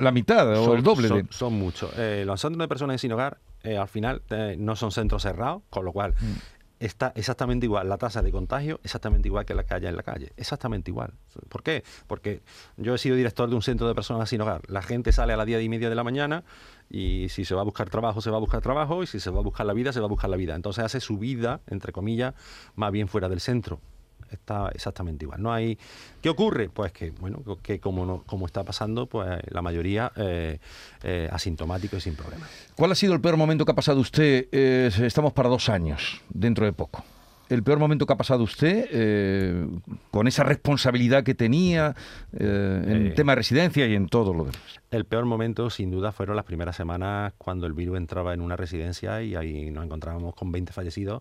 la 0.00 0.12
mitad 0.12 0.58
o 0.58 0.74
el 0.74 0.82
doble. 0.82 1.08
Son, 1.08 1.18
de... 1.18 1.26
son 1.30 1.54
muchos. 1.54 1.90
Eh, 1.96 2.24
los 2.26 2.40
centros 2.40 2.62
de 2.62 2.68
personas 2.68 3.00
sin 3.00 3.12
hogar, 3.12 3.38
eh, 3.62 3.76
al 3.76 3.88
final, 3.88 4.22
no 4.58 4.76
son 4.76 4.90
centros 4.92 5.22
cerrados, 5.22 5.62
con 5.70 5.84
lo 5.84 5.92
cual... 5.92 6.14
Mm 6.20 6.53
está 6.80 7.12
exactamente 7.14 7.66
igual, 7.66 7.88
la 7.88 7.98
tasa 7.98 8.22
de 8.22 8.30
contagio 8.32 8.80
exactamente 8.82 9.28
igual 9.28 9.44
que 9.44 9.54
la 9.54 9.64
calle 9.64 9.88
en 9.88 9.96
la 9.96 10.02
calle, 10.02 10.32
exactamente 10.36 10.90
igual. 10.90 11.14
¿Por 11.48 11.62
qué? 11.62 11.84
Porque 12.06 12.42
yo 12.76 12.94
he 12.94 12.98
sido 12.98 13.16
director 13.16 13.48
de 13.48 13.54
un 13.54 13.62
centro 13.62 13.86
de 13.88 13.94
personas 13.94 14.28
sin 14.28 14.40
hogar. 14.40 14.62
La 14.68 14.82
gente 14.82 15.12
sale 15.12 15.32
a 15.32 15.36
las 15.36 15.46
10 15.46 15.62
y 15.62 15.68
media 15.68 15.88
de 15.88 15.94
la 15.94 16.04
mañana 16.04 16.44
y 16.90 17.28
si 17.30 17.44
se 17.44 17.54
va 17.54 17.62
a 17.62 17.64
buscar 17.64 17.90
trabajo, 17.90 18.20
se 18.20 18.30
va 18.30 18.36
a 18.36 18.40
buscar 18.40 18.60
trabajo 18.60 19.02
y 19.02 19.06
si 19.06 19.20
se 19.20 19.30
va 19.30 19.40
a 19.40 19.42
buscar 19.42 19.66
la 19.66 19.72
vida, 19.72 19.92
se 19.92 20.00
va 20.00 20.06
a 20.06 20.08
buscar 20.08 20.30
la 20.30 20.36
vida. 20.36 20.54
Entonces 20.54 20.84
hace 20.84 21.00
su 21.00 21.18
vida, 21.18 21.60
entre 21.68 21.92
comillas, 21.92 22.34
más 22.74 22.92
bien 22.92 23.08
fuera 23.08 23.28
del 23.28 23.40
centro 23.40 23.80
está 24.30 24.68
exactamente 24.74 25.24
igual. 25.24 25.42
No 25.42 25.52
hay 25.52 25.78
¿Qué 26.20 26.28
ocurre? 26.28 26.68
Pues 26.68 26.92
que, 26.92 27.10
bueno, 27.10 27.42
que 27.62 27.80
como, 27.80 28.06
no, 28.06 28.22
como 28.26 28.46
está 28.46 28.64
pasando, 28.64 29.06
pues 29.06 29.28
la 29.50 29.62
mayoría 29.62 30.12
eh, 30.16 30.58
eh, 31.02 31.28
asintomático 31.30 31.96
y 31.96 32.00
sin 32.00 32.14
problemas. 32.14 32.48
¿Cuál 32.74 32.92
ha 32.92 32.94
sido 32.94 33.14
el 33.14 33.20
peor 33.20 33.36
momento 33.36 33.64
que 33.64 33.72
ha 33.72 33.74
pasado 33.74 34.00
usted? 34.00 34.48
Eh, 34.52 34.90
estamos 35.02 35.32
para 35.32 35.48
dos 35.48 35.68
años, 35.68 36.22
dentro 36.30 36.64
de 36.64 36.72
poco. 36.72 37.04
El 37.50 37.62
peor 37.62 37.78
momento 37.78 38.06
que 38.06 38.14
ha 38.14 38.16
pasado 38.16 38.42
usted 38.42 39.68
con 40.10 40.26
esa 40.26 40.44
responsabilidad 40.44 41.22
que 41.24 41.34
tenía 41.34 41.94
en 42.32 43.14
tema 43.14 43.32
de 43.32 43.36
residencia 43.36 43.86
y 43.86 43.94
en 43.94 44.08
todo 44.08 44.32
lo 44.32 44.44
demás. 44.44 44.80
El 44.90 45.04
peor 45.04 45.26
momento, 45.26 45.68
sin 45.68 45.90
duda, 45.90 46.10
fueron 46.10 46.36
las 46.36 46.46
primeras 46.46 46.74
semanas 46.74 47.34
cuando 47.36 47.66
el 47.66 47.74
virus 47.74 47.98
entraba 47.98 48.32
en 48.32 48.40
una 48.40 48.56
residencia 48.56 49.22
y 49.22 49.34
ahí 49.34 49.70
nos 49.70 49.84
encontrábamos 49.84 50.34
con 50.34 50.52
20 50.52 50.72
fallecidos 50.72 51.20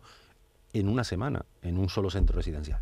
en 0.73 0.89
una 0.89 1.03
semana 1.03 1.45
en 1.61 1.77
un 1.77 1.89
solo 1.89 2.09
centro 2.09 2.35
residencial. 2.35 2.81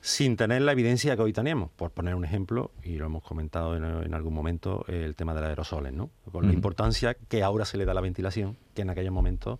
Sin 0.00 0.36
tener 0.36 0.62
la 0.62 0.72
evidencia 0.72 1.16
que 1.16 1.22
hoy 1.22 1.32
tenemos, 1.32 1.70
por 1.70 1.90
poner 1.90 2.14
un 2.14 2.24
ejemplo, 2.24 2.70
y 2.84 2.96
lo 2.96 3.06
hemos 3.06 3.24
comentado 3.24 3.76
en, 3.76 4.14
algún 4.14 4.32
momento, 4.32 4.84
el 4.86 5.16
tema 5.16 5.34
de 5.34 5.40
los 5.40 5.48
aerosoles, 5.48 5.92
¿no? 5.92 6.10
Con 6.30 6.46
la 6.46 6.52
importancia 6.52 7.14
que 7.14 7.42
ahora 7.42 7.64
se 7.64 7.78
le 7.78 7.84
da 7.84 7.90
a 7.90 7.94
la 7.94 8.00
ventilación, 8.00 8.56
que 8.74 8.82
en 8.82 8.90
aquellos 8.90 9.12
momentos 9.12 9.58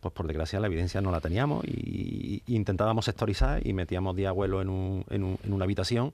pues 0.00 0.14
por 0.14 0.26
desgracia 0.26 0.60
la 0.60 0.68
evidencia 0.68 1.00
no 1.00 1.10
la 1.10 1.20
teníamos 1.20 1.64
y, 1.64 2.42
intentábamos 2.46 3.04
sectorizar 3.04 3.66
y 3.66 3.72
metíamos 3.72 4.14
día 4.14 4.32
vuelo 4.32 4.62
en, 4.62 4.68
un, 4.68 5.04
en, 5.10 5.52
una 5.52 5.64
habitación 5.64 6.12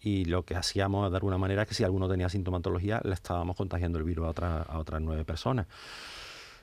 y 0.00 0.26
lo 0.26 0.44
que 0.44 0.54
hacíamos 0.54 1.10
de 1.10 1.16
alguna 1.16 1.38
manera 1.38 1.62
es 1.62 1.68
que 1.68 1.74
si 1.74 1.84
alguno 1.84 2.08
tenía 2.08 2.28
sintomatología 2.28 3.00
le 3.02 3.14
estábamos 3.14 3.56
contagiando 3.56 3.98
el 3.98 4.04
virus 4.04 4.26
a, 4.26 4.62
a 4.62 4.78
otras 4.78 5.00
nueve 5.00 5.24
personas. 5.24 5.66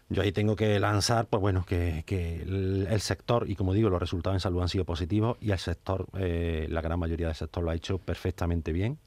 Yo 0.10 0.22
ahí 0.22 0.32
tengo 0.32 0.56
que 0.56 0.80
lanzar, 0.80 1.26
pues 1.26 1.42
bueno, 1.42 1.66
que, 1.66 2.04
el, 2.08 3.02
sector, 3.02 3.50
y 3.50 3.56
como 3.56 3.74
digo, 3.74 3.90
los 3.90 4.00
resultados 4.00 4.36
en 4.36 4.40
salud 4.40 4.62
han 4.62 4.70
sido 4.70 4.86
positivos 4.86 5.38
y 5.42 5.52
el 5.52 5.58
sector, 5.58 6.08
eh, 6.18 6.68
la 6.70 6.82
gran 6.82 7.00
mayoría 7.00 7.28
del 7.28 7.36
sector 7.36 7.64
lo 7.64 7.72
ha 7.72 7.76
hecho 7.76 7.98
perfectamente 7.98 8.72
bien 8.72 9.00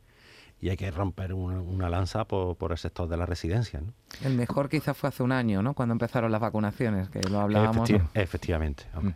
y 0.61 0.71
hay 0.71 0.77
que 0.77 0.91
romper 0.91 1.33
una, 1.35 1.89
lanza 1.89 2.25
por, 2.25 2.73
el 2.73 2.79
sector 2.79 3.09
de 3.09 3.17
la 3.17 3.27
residencia. 3.27 3.81
¿no? 3.81 3.93
El 4.25 4.35
mejor 4.35 4.69
quizás 4.69 4.97
fue 4.97 5.09
hace 5.09 5.23
un 5.23 5.31
año, 5.31 5.63
¿no? 5.63 5.75
Cuando 5.75 5.93
empezaron 5.93 6.33
las 6.33 6.41
vacunaciones, 6.41 7.09
que 7.11 7.21
lo 7.21 7.41
hablábamos. 7.41 7.89
Efectivamente. 8.15 8.85
Mm. 9.01 9.09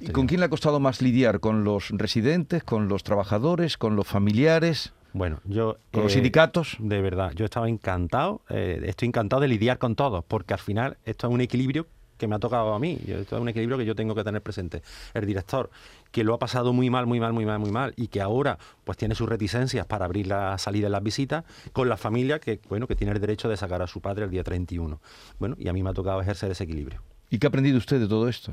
¿Y 0.00 0.08
con 0.08 0.26
quién 0.26 0.40
le 0.40 0.46
ha 0.46 0.50
costado 0.50 0.80
más 0.80 1.00
lidiar? 1.00 1.40
¿Con 1.40 1.64
los 1.64 1.88
residentes, 1.90 2.62
con 2.62 2.88
los 2.88 3.04
trabajadores, 3.04 3.78
con 3.78 3.96
los 3.96 4.06
familiares? 4.06 4.92
Bueno, 5.12 5.40
yo... 5.44 5.76
¿Con 5.92 6.04
los 6.04 6.12
eh, 6.12 6.16
sindicatos? 6.16 6.76
De 6.78 7.00
verdad, 7.00 7.32
yo 7.34 7.44
estaba 7.44 7.68
encantado, 7.68 8.42
eh, 8.48 8.80
estoy 8.84 9.08
encantado 9.08 9.42
de 9.42 9.48
lidiar 9.48 9.78
con 9.78 9.94
todos, 9.94 10.24
porque 10.24 10.54
al 10.54 10.60
final 10.60 10.96
esto 11.04 11.28
es 11.28 11.32
un 11.32 11.40
equilibrio 11.40 11.86
que 12.16 12.28
me 12.28 12.36
ha 12.36 12.38
tocado 12.38 12.72
a 12.72 12.78
mí, 12.78 13.00
esto 13.04 13.34
es 13.34 13.42
un 13.42 13.48
equilibrio 13.48 13.76
que 13.76 13.84
yo 13.84 13.96
tengo 13.96 14.14
que 14.14 14.22
tener 14.22 14.40
presente. 14.42 14.82
El 15.12 15.26
director, 15.26 15.70
que 16.12 16.22
lo 16.22 16.34
ha 16.34 16.38
pasado 16.38 16.72
muy 16.72 16.88
mal, 16.88 17.04
muy 17.04 17.18
mal, 17.18 17.32
muy 17.32 17.44
mal, 17.44 17.58
muy 17.58 17.72
mal, 17.72 17.94
y 17.96 18.06
que 18.08 18.20
ahora 18.20 18.58
pues 18.84 18.96
tiene 18.96 19.16
sus 19.16 19.28
reticencias 19.28 19.86
para 19.86 20.04
abrir 20.04 20.28
la 20.28 20.56
salida 20.56 20.86
en 20.86 20.92
las 20.92 21.02
visitas, 21.02 21.44
con 21.72 21.88
la 21.88 21.96
familia 21.96 22.38
que, 22.38 22.60
bueno, 22.68 22.86
que 22.86 22.94
tiene 22.94 23.12
el 23.12 23.20
derecho 23.20 23.48
de 23.48 23.56
sacar 23.56 23.82
a 23.82 23.88
su 23.88 24.00
padre 24.00 24.24
el 24.24 24.30
día 24.30 24.44
31. 24.44 25.00
Bueno, 25.40 25.56
y 25.58 25.66
a 25.66 25.72
mí 25.72 25.82
me 25.82 25.90
ha 25.90 25.94
tocado 25.94 26.20
ejercer 26.20 26.52
ese 26.52 26.62
equilibrio. 26.62 27.02
¿Y 27.28 27.38
qué 27.38 27.46
ha 27.46 27.48
aprendido 27.48 27.76
usted 27.78 27.98
de 27.98 28.06
todo 28.06 28.28
esto? 28.28 28.52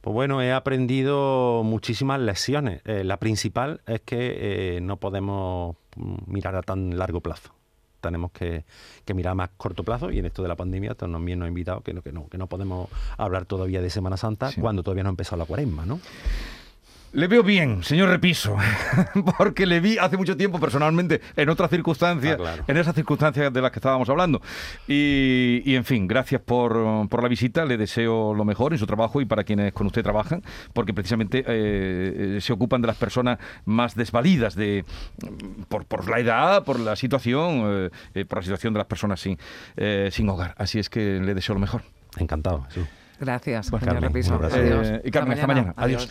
Pues 0.00 0.14
bueno, 0.14 0.40
he 0.40 0.52
aprendido 0.52 1.62
muchísimas 1.64 2.20
lecciones. 2.20 2.80
Eh, 2.84 3.04
la 3.04 3.18
principal 3.18 3.82
es 3.86 4.00
que 4.00 4.76
eh, 4.76 4.80
no 4.80 4.96
podemos 4.96 5.76
mirar 6.26 6.56
a 6.56 6.62
tan 6.62 6.96
largo 6.96 7.20
plazo. 7.20 7.52
Tenemos 8.00 8.32
que, 8.32 8.64
mirar 9.14 9.32
a 9.32 9.34
más 9.34 9.50
corto 9.58 9.84
plazo 9.84 10.10
y 10.10 10.18
en 10.18 10.24
esto 10.24 10.40
de 10.40 10.48
la 10.48 10.56
pandemia 10.56 10.94
también 10.94 11.38
nos 11.38 11.46
ha 11.46 11.48
invitado 11.48 11.82
que 11.82 11.92
no, 11.92 12.00
que 12.00 12.12
no, 12.12 12.28
que 12.28 12.38
no 12.38 12.46
podemos 12.46 12.88
hablar 13.18 13.44
todavía 13.44 13.82
de 13.82 13.90
Semana 13.90 14.16
Santa 14.16 14.50
cuando 14.58 14.82
todavía 14.82 15.02
no 15.02 15.10
ha 15.10 15.12
empezado 15.12 15.36
la 15.36 15.44
cuaresma, 15.44 15.84
¿no? 15.84 16.00
Le 17.12 17.26
veo 17.26 17.42
bien, 17.42 17.82
señor 17.82 18.08
Repiso, 18.08 18.56
porque 19.38 19.66
le 19.66 19.80
vi 19.80 19.98
hace 19.98 20.16
mucho 20.16 20.36
tiempo 20.36 20.60
personalmente 20.60 21.20
en 21.34 21.48
otras 21.48 21.68
circunstancias, 21.68 22.38
ah, 22.40 22.58
en 22.68 22.76
esas 22.76 22.94
circunstancias 22.94 23.52
de 23.52 23.60
las 23.60 23.72
que 23.72 23.80
estábamos 23.80 24.08
hablando. 24.08 24.40
Y, 24.86 25.74
en 25.74 25.84
fin, 25.84 26.06
gracias 26.06 26.40
por, 26.40 26.76
la 26.76 27.28
visita, 27.28 27.64
le 27.64 27.76
deseo 27.76 28.32
lo 28.32 28.44
mejor 28.44 28.74
en 28.74 28.78
su 28.78 28.86
trabajo 28.86 29.20
y 29.20 29.24
para 29.24 29.42
quienes 29.42 29.72
con 29.72 29.88
usted 29.88 30.04
trabajan, 30.04 30.42
porque 30.72 30.94
precisamente 30.94 31.44
eh, 31.48 32.38
se 32.40 32.52
ocupan 32.52 32.80
de 32.80 32.86
las 32.86 32.96
personas 32.96 33.40
más 33.64 33.96
desvalidas 33.96 34.54
de, 34.54 34.84
por, 35.68 36.08
la 36.08 36.20
edad, 36.20 36.64
por 36.64 36.78
la 36.78 36.94
situación, 36.94 37.62
eh, 37.66 37.90
eh, 38.14 38.24
por 38.24 38.38
la 38.38 38.42
situación 38.42 38.72
de 38.72 38.78
las 38.78 38.86
personas 38.86 39.18
sin, 39.18 39.36
sin 40.10 40.28
hogar. 40.28 40.54
Así 40.58 40.78
es 40.78 40.88
que 40.88 41.18
le 41.18 41.34
deseo 41.34 41.56
lo 41.56 41.60
mejor. 41.60 41.82
Encantado. 42.18 42.66
Sí. 42.68 42.82
Gracias, 43.20 43.66
señor 43.66 44.00
Repiso. 44.00 44.40
y 45.04 45.10
Carmen, 45.10 45.34
hasta 45.34 45.46
mañana. 45.46 45.74
Adiós. 45.76 46.08